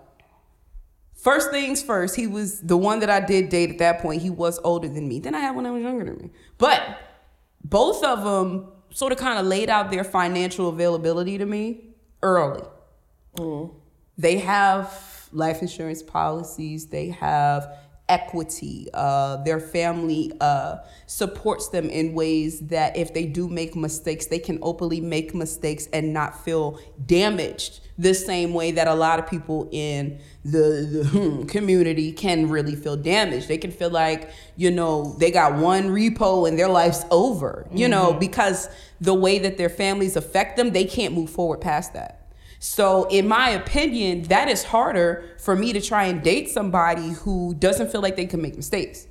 [1.27, 4.23] First things first, he was the one that I did date at that point.
[4.23, 5.19] He was older than me.
[5.19, 6.31] Then I had one that was younger than me.
[6.57, 7.01] But
[7.71, 11.91] both of them sort of kind of laid out their financial availability to me
[12.23, 12.63] early.
[13.37, 13.75] Mm.
[14.17, 17.77] They have life insurance policies, they have
[18.09, 18.89] equity.
[18.95, 24.39] Uh, their family uh, supports them in ways that if they do make mistakes, they
[24.39, 29.27] can openly make mistakes and not feel damaged the same way that a lot of
[29.27, 33.49] people in the, the community can really feel damaged.
[33.49, 37.89] They can feel like, you know, they got one repo and their life's over, you
[37.89, 38.69] know, because
[39.01, 42.26] the way that their families affect them, they can't move forward past that.
[42.59, 47.55] So, in my opinion, that is harder for me to try and date somebody who
[47.55, 49.07] doesn't feel like they can make mistakes.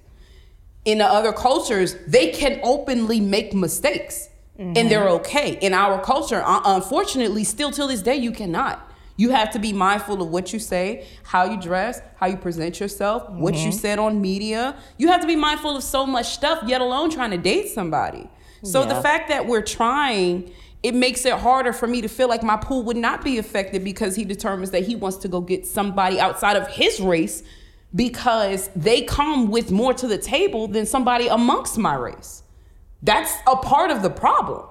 [0.84, 5.16] In the other cultures, they can openly make mistakes and they're mm-hmm.
[5.16, 5.58] okay.
[5.62, 8.92] In our culture, uh, unfortunately, still till this day, you cannot.
[9.18, 12.80] You have to be mindful of what you say, how you dress, how you present
[12.80, 13.72] yourself, what you mm-hmm.
[13.72, 14.78] said on media.
[14.98, 18.30] You have to be mindful of so much stuff, yet alone trying to date somebody.
[18.64, 20.52] So the fact that we're trying,
[20.86, 23.84] it makes it harder for me to feel like my pool would not be affected
[23.84, 27.42] because he determines that he wants to go get somebody outside of his race
[27.96, 32.44] because they come with more to the table than somebody amongst my race.
[33.02, 34.68] That's a part of the problem.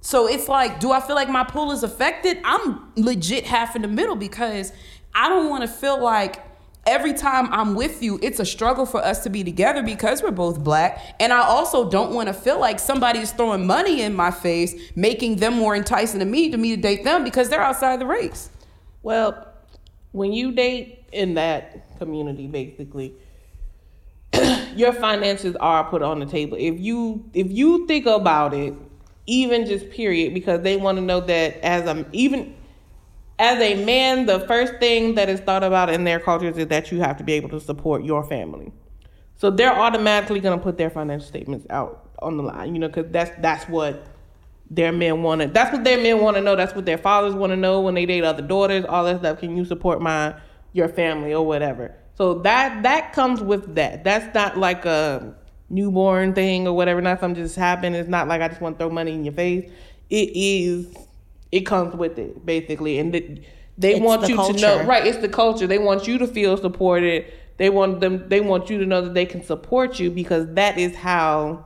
[0.00, 2.38] So it's like, do I feel like my pool is affected?
[2.44, 4.72] I'm legit half in the middle because
[5.14, 6.42] I don't want to feel like
[6.88, 10.30] every time I'm with you, it's a struggle for us to be together because we're
[10.30, 11.14] both black.
[11.20, 14.74] And I also don't want to feel like somebody is throwing money in my face,
[14.96, 18.06] making them more enticing to me to me to date them because they're outside the
[18.06, 18.50] race.
[19.02, 19.46] Well,
[20.12, 23.14] when you date in that community, basically,
[24.74, 26.56] your finances are put on the table.
[26.58, 28.74] If you if you think about it,
[29.26, 32.54] even just period, because they want to know that as I'm even
[33.38, 36.90] as a man, the first thing that is thought about in their cultures is that
[36.90, 38.72] you have to be able to support your family.
[39.36, 42.88] So they're automatically going to put their financial statements out on the line, you know,
[42.88, 44.06] because that's that's what
[44.70, 45.46] their men want to.
[45.46, 46.56] That's what their men want to know.
[46.56, 48.84] That's what their fathers want to know when they date other daughters.
[48.84, 49.38] All that stuff.
[49.38, 50.34] Can you support my
[50.72, 51.94] your family or whatever?
[52.16, 54.02] So that that comes with that.
[54.02, 55.36] That's not like a
[55.70, 57.00] newborn thing or whatever.
[57.00, 57.94] Not something just happened.
[57.94, 59.70] It's not like I just want to throw money in your face.
[60.10, 61.07] It is.
[61.50, 63.40] It comes with it basically, and the,
[63.78, 64.84] they It's want the you to know.
[64.84, 65.06] Right.
[65.06, 65.66] It's the culture.
[65.66, 67.32] They want you to feel supported.
[67.58, 68.28] They want them.
[68.28, 71.64] They want you to know that they can support you because that is how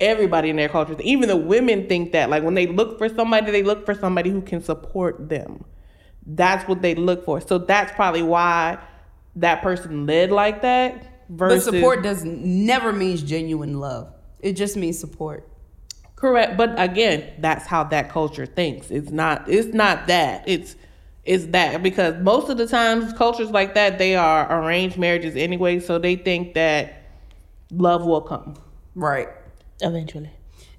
[0.00, 2.28] everybody in their culture, even the women think that.
[2.28, 5.64] Like when they look for somebody, they look for somebody who can support them.
[6.26, 7.40] That's what they look for.
[7.40, 8.78] So that's probably why
[9.36, 11.28] that person led like that.
[11.30, 14.12] But support does never means genuine love.
[14.40, 15.48] It just means support.
[16.24, 18.90] Correct, but again, that's how that culture thinks.
[18.90, 19.46] It's not.
[19.46, 20.42] It's not that.
[20.46, 20.74] It's
[21.22, 25.80] it's that because most of the times cultures like that they are arranged marriages anyway.
[25.80, 27.02] So they think that
[27.70, 28.54] love will come.
[28.94, 29.28] Right.
[29.82, 30.30] Eventually.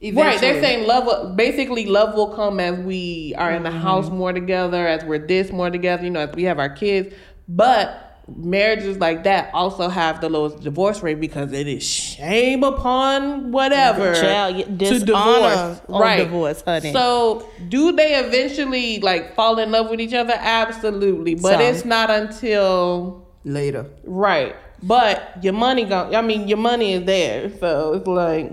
[0.01, 1.05] Right, they're saying love.
[1.05, 3.79] will- Basically, love will come as we are in the mm-hmm.
[3.79, 6.03] house more together, as we're this more together.
[6.03, 7.13] You know, as we have our kids.
[7.47, 13.51] But marriages like that also have the lowest divorce rate because it is shame upon
[13.51, 15.81] whatever Child, to divorce.
[15.87, 16.91] Right, divorce, honey.
[16.91, 20.33] So, do they eventually like fall in love with each other?
[20.37, 21.61] Absolutely, but Some.
[21.61, 23.85] it's not until later.
[24.03, 24.55] right.
[24.83, 26.11] But your money go.
[26.13, 28.51] I mean, your money is there, so it's like.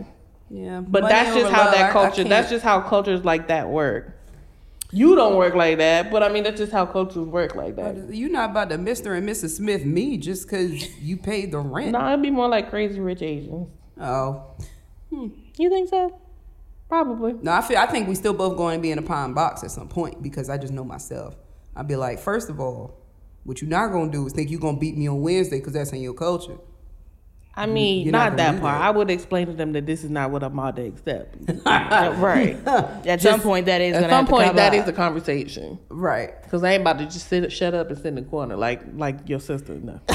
[0.49, 0.81] Yeah.
[0.81, 2.25] But that's just how love, that culture.
[2.25, 4.17] That's just how cultures like that work.
[4.95, 8.15] You don't work like that, but I mean that's just how cultures work like that.
[8.15, 9.17] You're not about to Mr.
[9.17, 9.57] and Mrs.
[9.57, 11.93] Smith me just because you paid the rent.
[11.93, 13.69] No, it'd be more like crazy rich Asians.
[13.99, 14.55] Oh.
[15.11, 15.29] Hmm.
[15.57, 16.21] You think so?
[16.89, 17.33] Probably.
[17.33, 19.65] No, I feel I think we still both going to be in a pine box
[19.65, 21.37] at some point because I just know myself.
[21.75, 23.03] I'd be like, first of all,
[23.45, 25.93] what you're not gonna do is think you're gonna beat me on Wednesday because that's
[25.93, 26.59] in your culture.
[27.55, 28.79] I mean, You're not not, that part.
[28.79, 28.83] that.
[28.83, 31.37] I would explain to them that this is not what I'm about to accept.
[31.67, 32.57] right.
[33.07, 34.81] At some point, that is At some point, that up.
[34.81, 35.79] is a conversation.
[35.91, 36.33] Right.
[36.51, 38.81] Cause I ain't about to just sit, shut up and sit in the corner like
[38.95, 39.75] like your sister.
[39.75, 40.01] No.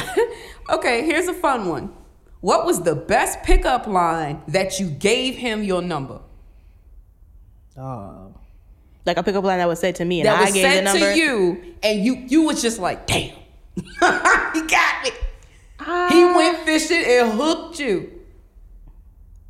[0.69, 1.93] Okay, here's a fun one.
[2.41, 6.19] What was the best pickup line that you gave him your number?
[7.77, 8.33] Oh.
[9.05, 10.81] like a pickup line that was said to me, and that I was gave the
[10.81, 11.13] number.
[11.13, 13.35] to you, and you you was just like, damn,
[13.75, 15.11] he got me.
[16.09, 18.11] He went fishing and hooked you.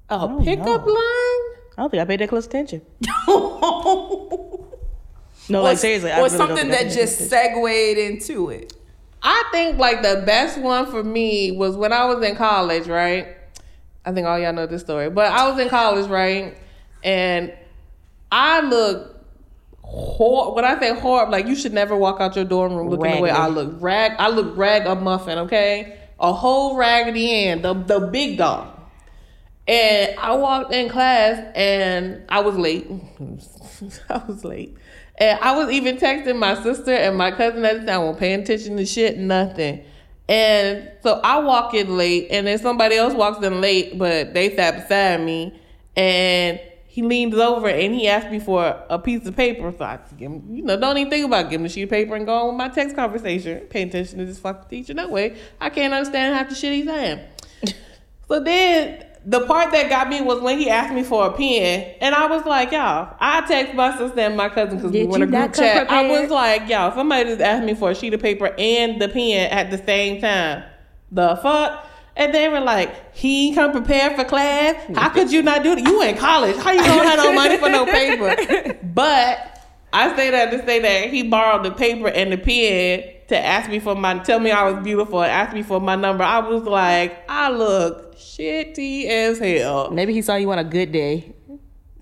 [0.10, 0.94] A pickup know.
[0.94, 1.58] line?
[1.78, 2.82] I don't think I paid that close attention.
[3.28, 4.68] or,
[5.50, 8.74] No, like seriously, I or really something I that just segued into it.
[9.24, 13.36] I think like the best one for me was when I was in college, right?
[14.06, 16.58] I think all y'all know this story, but I was in college, right?
[17.04, 17.54] And
[18.32, 19.16] I look
[19.82, 23.16] hor when I say horrible, like you should never walk out your dorm room looking
[23.16, 23.76] the way I look.
[23.80, 25.98] Rag I look rag a muffin, okay?
[26.20, 28.74] A whole raggedy end, the the big dog.
[29.68, 32.90] And I walked in class and I was late.
[34.10, 34.78] I was late.
[35.20, 38.42] And I was even texting my sister and my cousin at the time, weren't paying
[38.42, 39.84] attention to shit, nothing.
[40.30, 44.56] And so I walk in late, and then somebody else walks in late, but they
[44.56, 45.58] sat beside me,
[45.96, 46.60] and
[46.98, 49.72] he leans over and he asked me for a piece of paper.
[49.78, 52.16] So I give him, you know, don't even think about giving a sheet of paper
[52.16, 53.60] and going on with my text conversation.
[53.68, 54.96] Pay attention to this fucking teacher.
[54.96, 57.20] That way, I can't understand half the shit he's saying.
[58.30, 61.96] So then the part that got me was when he asked me for a pen,
[62.02, 65.10] and I was like, y'all, I text my sister and my cousin because we Did
[65.10, 65.90] went a group chat.
[65.90, 69.08] I was like, y'all, somebody just asked me for a sheet of paper and the
[69.08, 70.66] pen at the same time.
[71.10, 71.88] The fuck?
[72.18, 74.76] And they were like, he come prepared for class.
[74.96, 75.88] How could you not do that?
[75.88, 76.58] You in college.
[76.58, 78.78] How you don't have no money for no paper?
[78.98, 79.62] But
[79.94, 83.70] I say that to say that he borrowed the paper and the pen to ask
[83.70, 86.24] me for my, tell me I was beautiful and ask me for my number.
[86.24, 89.92] I was like, I look shitty as hell.
[89.92, 91.34] Maybe he saw you on a good day.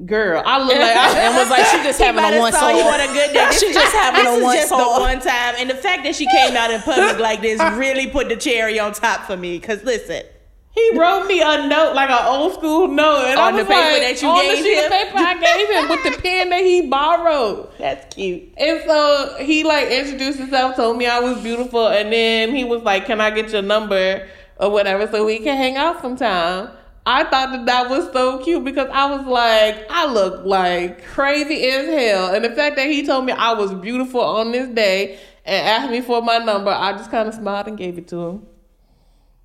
[0.06, 2.80] Girl, I look like I And was like, she just having a one saw you
[2.80, 2.88] soul.
[2.90, 3.50] on a good day.
[3.58, 4.96] She just having this a is one just soul.
[4.96, 8.08] the one time, and the fact that she came out in public like this really
[8.08, 9.58] put the cherry on top for me.
[9.60, 10.24] Cause listen,
[10.72, 13.72] He wrote me a note, like an old school note, and I On the paper
[13.74, 14.86] like, that you on gave the sheet him?
[14.86, 17.70] of paper I gave him with the pen that he borrowed.
[17.80, 18.52] that's cute.
[18.58, 22.82] And so he like introduced himself, told me I was beautiful, and then he was
[22.84, 24.28] like, "Can I get your number
[24.58, 26.70] or whatever so we can hang out sometime?"
[27.08, 31.68] I thought that that was so cute because I was like, I look like crazy
[31.68, 35.20] as hell, and the fact that he told me I was beautiful on this day
[35.46, 38.26] and asked me for my number, I just kind of smiled and gave it to
[38.26, 38.48] him.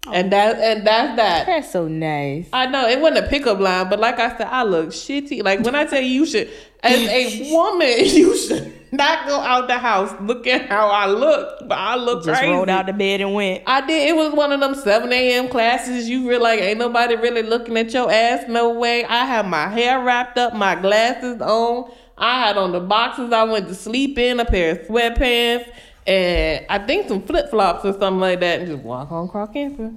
[0.07, 0.12] Oh.
[0.12, 1.46] And that and that's that.
[1.46, 2.48] That's so nice.
[2.55, 5.42] I know it wasn't a pickup line, but like I said, I look shitty.
[5.42, 6.48] Like when I tell you, you should,
[6.82, 11.68] as a woman, you should not go out the house looking how I look.
[11.68, 12.51] But I look Just crazy.
[12.51, 13.62] rolled out the bed and went.
[13.66, 14.09] I did.
[14.09, 15.48] It was one of them 7 a.m.
[15.48, 16.09] classes.
[16.09, 18.44] You feel like ain't nobody really looking at your ass.
[18.48, 19.05] No way.
[19.05, 21.92] I had my hair wrapped up, my glasses on.
[22.16, 25.70] I had on the boxes I went to sleep in, a pair of sweatpants,
[26.07, 29.51] and I think some flip flops or something like that, and just walk on cross
[29.53, 29.92] campus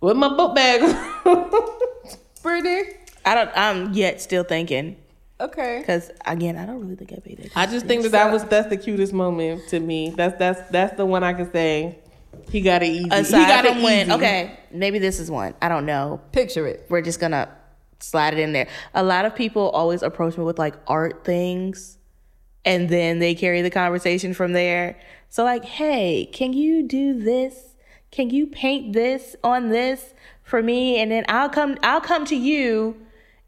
[0.00, 0.80] with my book bag.
[2.42, 2.92] Pretty.
[3.24, 3.50] I don't.
[3.54, 4.96] I'm yet still thinking
[5.40, 5.78] Okay.
[5.80, 7.52] because again, I don't really think I paid attention.
[7.56, 10.10] I just think that that was that's the cutest moment to me.
[10.10, 11.98] That's that's that's the one I can say.
[12.50, 13.08] He got it easy.
[13.10, 14.12] Aside he got from it when, easy.
[14.16, 15.54] okay, maybe this is one.
[15.60, 16.20] I don't know.
[16.32, 16.86] Picture it.
[16.88, 17.48] We're just gonna
[18.00, 18.68] slide it in there.
[18.94, 21.98] A lot of people always approach me with like art things,
[22.64, 24.98] and then they carry the conversation from there.
[25.28, 27.74] So like, hey, can you do this?
[28.10, 30.98] Can you paint this on this for me?
[30.98, 31.76] And then I'll come.
[31.82, 32.96] I'll come to you.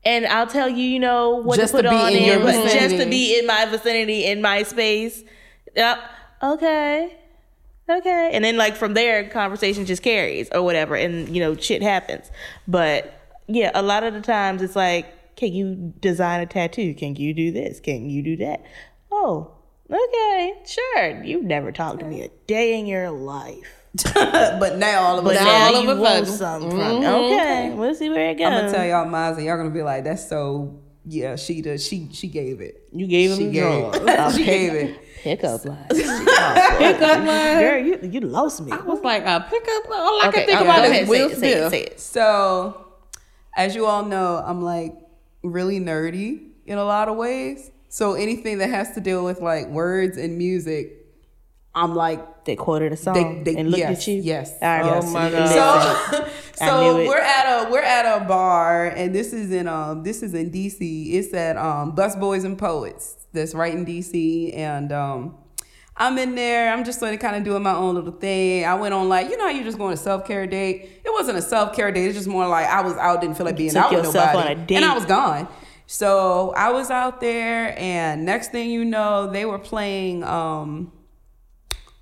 [0.03, 2.27] And I'll tell you, you know, what Just to put to be on in it,
[2.27, 5.23] your but just to be in my vicinity, in my space.
[5.77, 5.99] Yep.
[6.43, 7.19] Okay.
[7.89, 8.31] Okay.
[8.33, 12.31] And then like from there, conversation just carries or whatever, and you know, shit happens.
[12.69, 13.13] But
[13.47, 16.95] yeah, a lot of the times it's like, can you design a tattoo?
[16.95, 17.81] Can you do this?
[17.81, 18.65] Can you do that?
[19.11, 19.53] Oh,
[19.91, 21.23] okay, sure.
[21.25, 23.67] You've never talked to me a day in your life.
[24.15, 26.39] but now all of a But sudden, all of you a want sudden.
[26.39, 26.85] something from me.
[27.07, 27.33] Mm-hmm.
[27.35, 28.47] Okay, we'll see where it goes.
[28.47, 31.85] I'm gonna tell y'all mine, and y'all gonna be like, "That's so." Yeah, she does.
[31.85, 32.87] She she gave it.
[32.93, 33.93] You gave him She the gave.
[34.05, 34.35] drawers.
[34.37, 35.01] she gave it.
[35.23, 35.87] Pickup line.
[35.91, 37.59] Pickup line.
[37.59, 38.71] Girl, you, you lost me.
[38.73, 39.91] I was like a pickup.
[39.91, 40.01] line?
[40.01, 41.71] All I Okay, can think okay, about is ahead, Will say it, say it, Smith.
[41.73, 42.01] say it.
[42.01, 42.87] So,
[43.57, 44.95] as you all know, I'm like
[45.43, 47.71] really nerdy in a lot of ways.
[47.93, 50.97] So anything that has to deal with like words and music,
[51.75, 54.23] I'm like They quoted a song They- they- and looked yes, at you.
[54.23, 54.53] yes.
[54.63, 55.31] All right, Oh listen, my.
[55.31, 55.49] God.
[56.09, 60.23] so so we're at a we're at a bar and this is in um this
[60.23, 61.15] is in DC.
[61.15, 65.37] It's at um Busboys and Poets that's right in DC and um
[65.97, 66.73] I'm in there.
[66.73, 68.65] I'm just sort of kind of doing my own little thing.
[68.65, 70.89] I went on like you know how you just going to self care date.
[71.05, 72.07] It wasn't a self care date.
[72.07, 74.47] It's just more like I was out, didn't feel like being out with nobody, on
[74.49, 74.77] a date.
[74.77, 75.47] and I was gone.
[75.93, 80.93] So I was out there, and next thing you know, they were playing um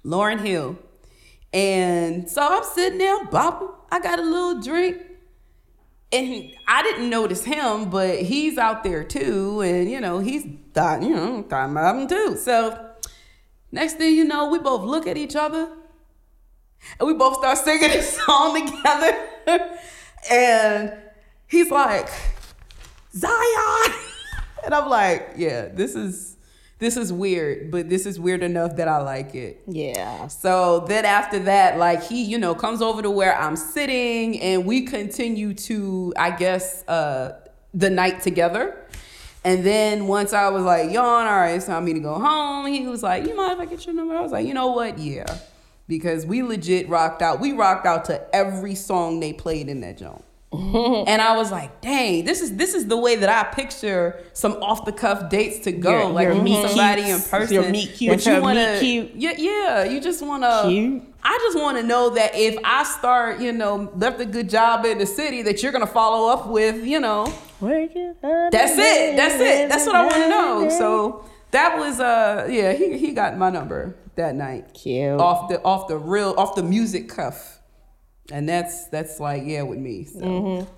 [0.05, 0.78] Lauryn Hill.
[1.55, 3.72] And so I'm sitting there bopping.
[3.91, 4.99] I got a little drink.
[6.12, 9.62] And I didn't notice him, but he's out there too.
[9.62, 12.36] And, you know, he's thought, you know, thought about him too.
[12.36, 12.91] So
[13.72, 15.66] next thing you know, we both look at each other
[17.01, 19.28] and we both start singing this song together.
[20.30, 20.93] and
[21.47, 22.11] he's like,
[23.14, 23.94] Zion.
[24.64, 26.36] And I'm like, yeah, this is
[26.78, 29.62] this is weird, but this is weird enough that I like it.
[29.66, 30.28] Yeah.
[30.28, 34.64] So then after that, like he, you know, comes over to where I'm sitting and
[34.64, 37.40] we continue to, I guess, uh,
[37.74, 38.76] the night together.
[39.44, 42.14] And then once I was like, yawn, all right, it's time for me to go
[42.14, 42.66] home.
[42.66, 44.14] He was like, you mind if I get your number?
[44.14, 44.98] I was like, you know what?
[44.98, 45.38] Yeah.
[45.88, 47.40] Because we legit rocked out.
[47.40, 50.22] We rocked out to every song they played in that joint.
[50.53, 54.55] and I was like, dang, this is this is the way that I picture some
[54.62, 55.90] off the cuff dates to go.
[55.90, 57.55] Your- like your you meet somebody in person.
[57.55, 58.12] Your meet cute.
[58.12, 59.11] But you Your want meet to, cute.
[59.14, 60.64] yeah, yeah, you just want to.
[60.68, 61.03] Cute.
[61.22, 64.86] I just want to know that if I start, you know, left a good job
[64.86, 67.30] in the city, that you're gonna follow up with, you know,
[68.53, 70.68] that's it, that's it, that's what I want to know.
[70.70, 75.20] So that was, uh, yeah, he he got my number that night Cute.
[75.20, 77.57] off the off the real off the music cuff,
[78.33, 80.05] and that's that's like yeah with me.
[80.05, 80.20] So.
[80.20, 80.72] Mm-hmm.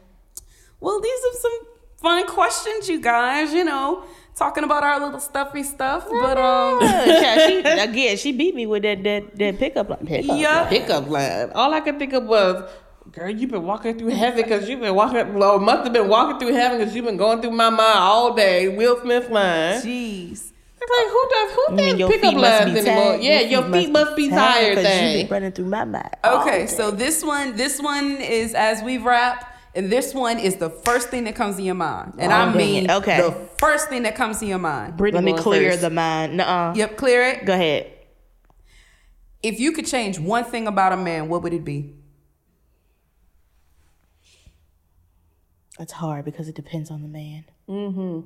[0.80, 1.58] Well, these are some
[1.98, 3.52] fun questions, you guys.
[3.52, 6.80] You know, talking about our little stuffy stuff, but um.
[6.82, 10.06] yeah, she, again, she beat me with that that, that pickup line.
[10.06, 10.68] Pickup Yeah.
[10.68, 11.50] Pickup line.
[11.54, 12.70] All I could think of was,
[13.12, 16.38] girl, you've been walking through heaven because you've been walking, well, must have been walking
[16.38, 18.68] through heaven because you've been going through my mind all day.
[18.68, 19.82] Will Smith line.
[19.82, 20.49] Jeez.
[20.82, 23.04] It's like, who does, who thinks your pickup feet must lines be anymore?
[23.12, 23.22] tired.
[23.22, 25.28] Yeah, your feet must be tired, because you thing.
[25.28, 26.16] running through my mind.
[26.24, 30.70] Okay, so this one, this one is as we wrap, and this one is the
[30.70, 32.90] first thing that comes to your mind, and Oh, I mean.
[32.90, 33.20] Okay.
[33.20, 34.96] the first thing that comes to your mind.
[34.96, 35.82] Brittany let me clear first.
[35.82, 36.38] the mind.
[36.38, 36.72] Nuh-uh.
[36.74, 37.44] Yep, clear it.
[37.44, 37.92] Go ahead.
[39.42, 41.94] If you could change one thing about a man, what would it be?
[45.78, 47.44] It's hard because it depends on the man.
[47.68, 48.20] Mm-hmm.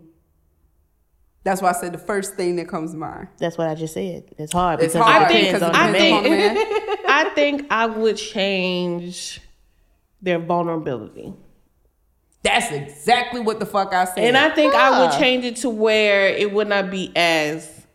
[1.45, 3.29] That's why I said the first thing that comes to mind.
[3.39, 4.35] That's what I just said.
[4.39, 6.97] It's hard It's because hard it depends because on I depends on the think, man.
[7.09, 9.41] I think I would change
[10.23, 11.35] their vulnerability.
[12.43, 14.19] That's exactly what the fuck I said.
[14.19, 15.19] And I think I would ah.
[15.19, 17.87] change it to where it would not be as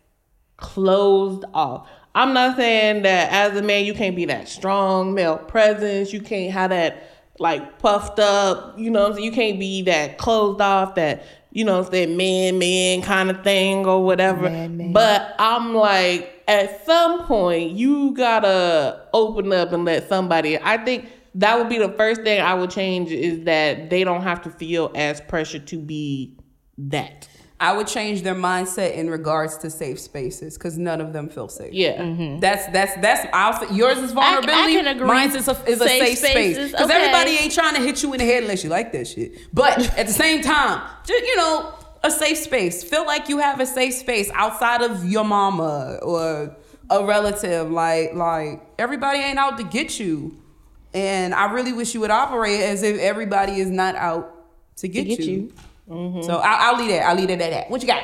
[0.58, 1.88] closed off.
[2.16, 6.12] I'm not saying that as a man you can't be that strong male presence.
[6.12, 7.04] You can't have that
[7.40, 8.78] like puffed up.
[8.78, 9.26] You know, what I'm saying?
[9.26, 10.96] you can't be that closed off.
[10.96, 14.50] That you know, that man man kind of thing or whatever.
[14.94, 20.58] But I'm like, at some point you gotta open up and let somebody.
[20.60, 24.24] I think that would be the first thing I would change is that they don't
[24.24, 26.38] have to feel as pressured to be
[26.78, 27.29] that.
[27.62, 31.50] I would change their mindset in regards to safe spaces because none of them feel
[31.50, 31.74] safe.
[31.74, 32.02] Yeah.
[32.02, 32.40] Mm-hmm.
[32.40, 34.78] That's that's that's I'll say yours is vulnerability.
[34.78, 35.08] I can agree.
[35.08, 36.94] Mine's is a, is a Safe safe, space because okay.
[36.94, 39.54] everybody ain't trying to hit you in the head unless you like that shit.
[39.54, 42.82] But at the same time, just you know, a safe space.
[42.82, 46.56] Feel like you have a safe space outside of your mama or
[46.90, 47.70] a relative.
[47.70, 50.38] Like like everybody ain't out to get you,
[50.94, 54.34] and I really wish you would operate as if everybody is not out
[54.78, 55.26] to get, get you.
[55.26, 55.54] you.
[55.90, 56.22] Mm-hmm.
[56.22, 57.08] So I'll, I'll leave that.
[57.08, 57.70] I'll leave it at that.
[57.70, 58.04] What you got?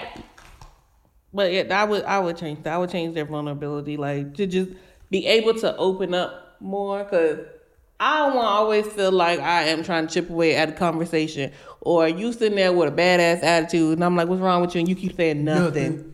[1.34, 2.74] But yeah, I would I would change that.
[2.74, 4.72] I would change their vulnerability, like to just
[5.12, 7.04] be able to open up more.
[7.04, 7.40] Cause
[8.00, 10.72] I don't want to always feel like I am trying to chip away at a
[10.72, 14.76] conversation, or you sitting there with a badass attitude, and I'm like, "What's wrong with
[14.76, 16.14] you?" And you keep saying nothing,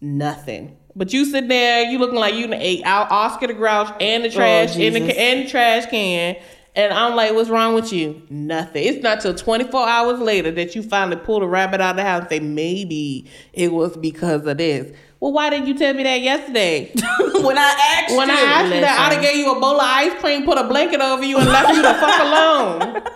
[0.00, 0.76] nothing.
[0.96, 4.28] But you sit there, you looking like you ate out Oscar the Grouch and the
[4.28, 6.36] oh, trash in the and the trash can.
[6.76, 8.22] And I'm like, what's wrong with you?
[8.30, 8.84] Nothing.
[8.84, 12.04] It's not till 24 hours later that you finally pull the rabbit out of the
[12.04, 14.96] house and say, maybe it was because of this.
[15.18, 16.92] Well, why didn't you tell me that yesterday?
[17.42, 19.74] when I asked when you, I asked you that, I'd have gave you a bowl
[19.74, 23.02] of ice cream, put a blanket over you, and left you the fuck alone.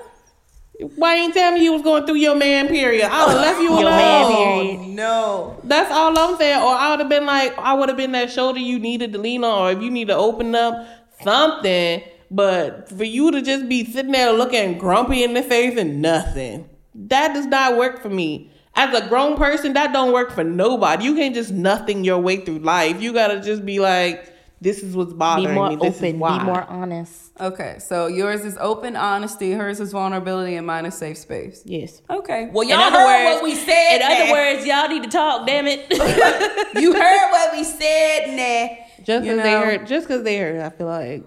[0.96, 3.08] Why ain't you tell me you was going through your man period?
[3.08, 3.96] I would have left you Your alone.
[3.96, 4.80] man period.
[4.80, 5.60] Oh, no.
[5.64, 6.60] That's all I'm saying.
[6.60, 9.18] Or I would have been like, I would have been that shoulder you needed to
[9.18, 10.84] lean on, or if you need to open up
[11.22, 12.02] something.
[12.30, 16.68] But for you to just be sitting there looking grumpy in the face and nothing,
[16.94, 18.50] that does not work for me.
[18.76, 21.04] As a grown person, that don't work for nobody.
[21.04, 23.00] You can't just nothing your way through life.
[23.00, 25.76] You gotta just be like, this is what's Be bothering more me.
[25.76, 26.14] This open.
[26.14, 26.38] is why.
[26.38, 27.32] Be more honest.
[27.38, 31.62] Okay, so yours is open honesty, hers is vulnerability, and mine is safe space.
[31.64, 32.00] Yes.
[32.08, 32.48] Okay.
[32.52, 33.96] Well, y'all other heard words- what we said.
[33.96, 35.46] In other words, y'all need to talk.
[35.46, 35.86] Damn it.
[36.80, 38.26] you heard what we said.
[38.28, 38.76] Nah.
[39.04, 41.24] Just because they heard, just because they heard, I feel like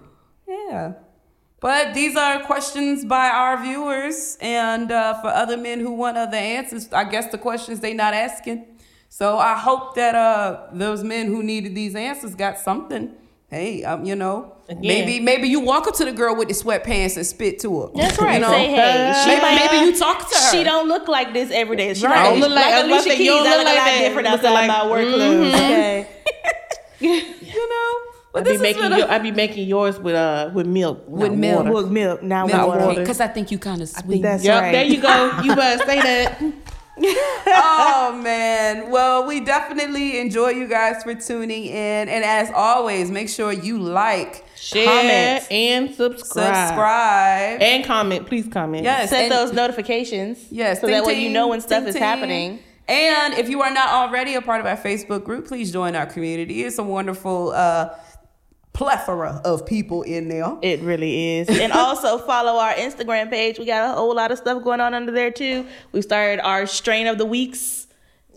[0.48, 0.92] Yeah.
[1.60, 6.36] But these are questions by our viewers, and uh, for other men who want other
[6.36, 8.64] answers, I guess the questions they not asking.
[9.08, 13.12] So I hope that uh, those men who needed these answers got something.
[13.50, 14.82] Hey, um, you know, Again.
[14.82, 17.88] maybe maybe you walk up to the girl with the sweatpants and spit to her.
[17.94, 18.34] That's right.
[18.34, 18.50] You know?
[18.50, 19.22] Say hey.
[19.24, 20.50] She maybe, might, maybe you talk to her.
[20.52, 21.94] She don't look like this every day.
[21.94, 22.14] She Right.
[22.24, 23.30] don't Don't look like, I was about Alicia Keys.
[23.30, 23.98] I look look like a lot that.
[24.00, 25.54] different Looking outside like- my work clothes.
[25.54, 26.08] Okay.
[27.00, 28.17] you know.
[28.44, 31.04] But I be making been a- your, I be making yours with uh with milk,
[31.06, 31.58] With not milk.
[31.66, 31.70] water.
[31.72, 33.00] Milk, milk, not milk water.
[33.00, 34.22] because I think you kind of sweet.
[34.22, 34.72] that's Yep, right.
[34.72, 35.40] there you go.
[35.42, 36.42] You better say that.
[37.46, 38.90] oh man.
[38.90, 42.08] Well, we definitely enjoy you guys for tuning in.
[42.08, 46.56] And as always, make sure you like, Share comment, and subscribe.
[46.68, 47.62] subscribe.
[47.62, 48.26] and comment.
[48.26, 48.84] Please comment.
[48.84, 50.38] Yes, Set and- those notifications.
[50.50, 52.58] Yes, So ting, that way you know when stuff ting, is happening.
[52.88, 56.06] And if you are not already a part of our Facebook group, please join our
[56.06, 56.64] community.
[56.64, 57.90] It's a wonderful uh,
[58.78, 60.56] plethora of people in there.
[60.62, 61.48] It really is.
[61.48, 63.58] and also follow our Instagram page.
[63.58, 65.66] We got a whole lot of stuff going on under there too.
[65.90, 67.88] We started our strain of the weeks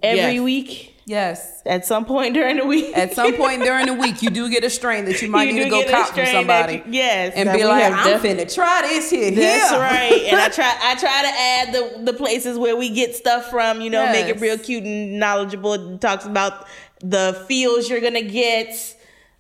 [0.02, 0.42] every Yes.
[0.42, 0.88] week.
[1.06, 1.62] Yes.
[1.66, 2.96] At some point during the week.
[2.98, 5.54] At some point during the week, you do get a strain that you might You
[5.54, 6.76] need to go cop from somebody.
[6.78, 7.34] you- yes.
[7.36, 9.30] And be like, I'm def- finna try this here.
[9.32, 10.24] That's here." right.
[10.28, 13.80] And I try I try to add the the places where we get stuff from,
[13.82, 15.74] you know, make it real cute and knowledgeable.
[15.74, 16.66] It talks about
[17.00, 18.96] the feels you're gonna get,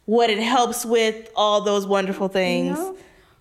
[0.05, 2.77] what it helps with, all those wonderful things.
[2.77, 2.91] Yeah.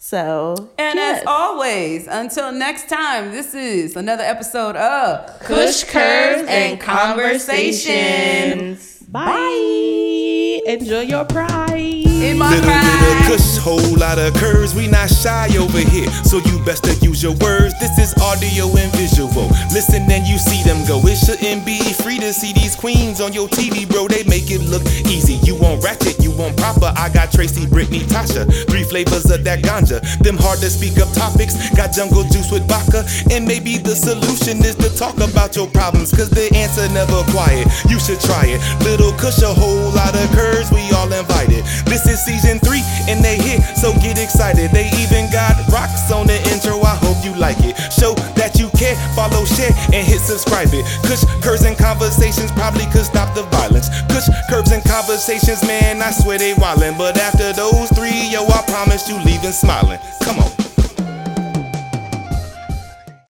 [0.02, 1.20] So And yes.
[1.20, 8.99] as always, until next time, this is another episode of Kush Curves and Conversations.
[9.12, 10.60] Bye.
[10.66, 11.80] Enjoy your pride.
[11.80, 13.24] In my Little bit of pride.
[13.26, 14.74] kush, whole lot of curves.
[14.74, 17.74] We not shy over here, so you best to use your words.
[17.80, 19.48] This is audio and visual.
[19.72, 21.00] Listen and you see them go.
[21.08, 24.06] It shouldn't be free to see these queens on your TV, bro.
[24.06, 25.40] They make it look easy.
[25.48, 26.92] You want ratchet, you want proper.
[26.94, 28.44] I got Tracy, Brittany, Tasha.
[28.68, 29.98] Three flavors of that ganja.
[30.22, 31.56] Them hard to speak up topics.
[31.74, 33.02] Got jungle juice with vodka.
[33.32, 37.66] And maybe the solution is to talk about your problems, cause the answer never quiet.
[37.88, 38.60] You should try it.
[38.84, 40.68] Little kush, a whole lot of curves.
[40.68, 41.64] We all invited.
[41.88, 44.70] This is season three, and they hit, so get excited.
[44.70, 46.80] They even got rocks on the intro.
[46.84, 47.76] I hope you like it.
[47.92, 50.84] Show that you care, follow, share, and hit subscribe it.
[51.08, 53.88] Kush, curves, and conversations probably could stop the violence.
[54.12, 56.98] Kush, curves, and conversations, man, I swear they wildin'.
[56.98, 59.98] But after those three, yo, I promise you leaving smiling.
[60.22, 60.69] Come on.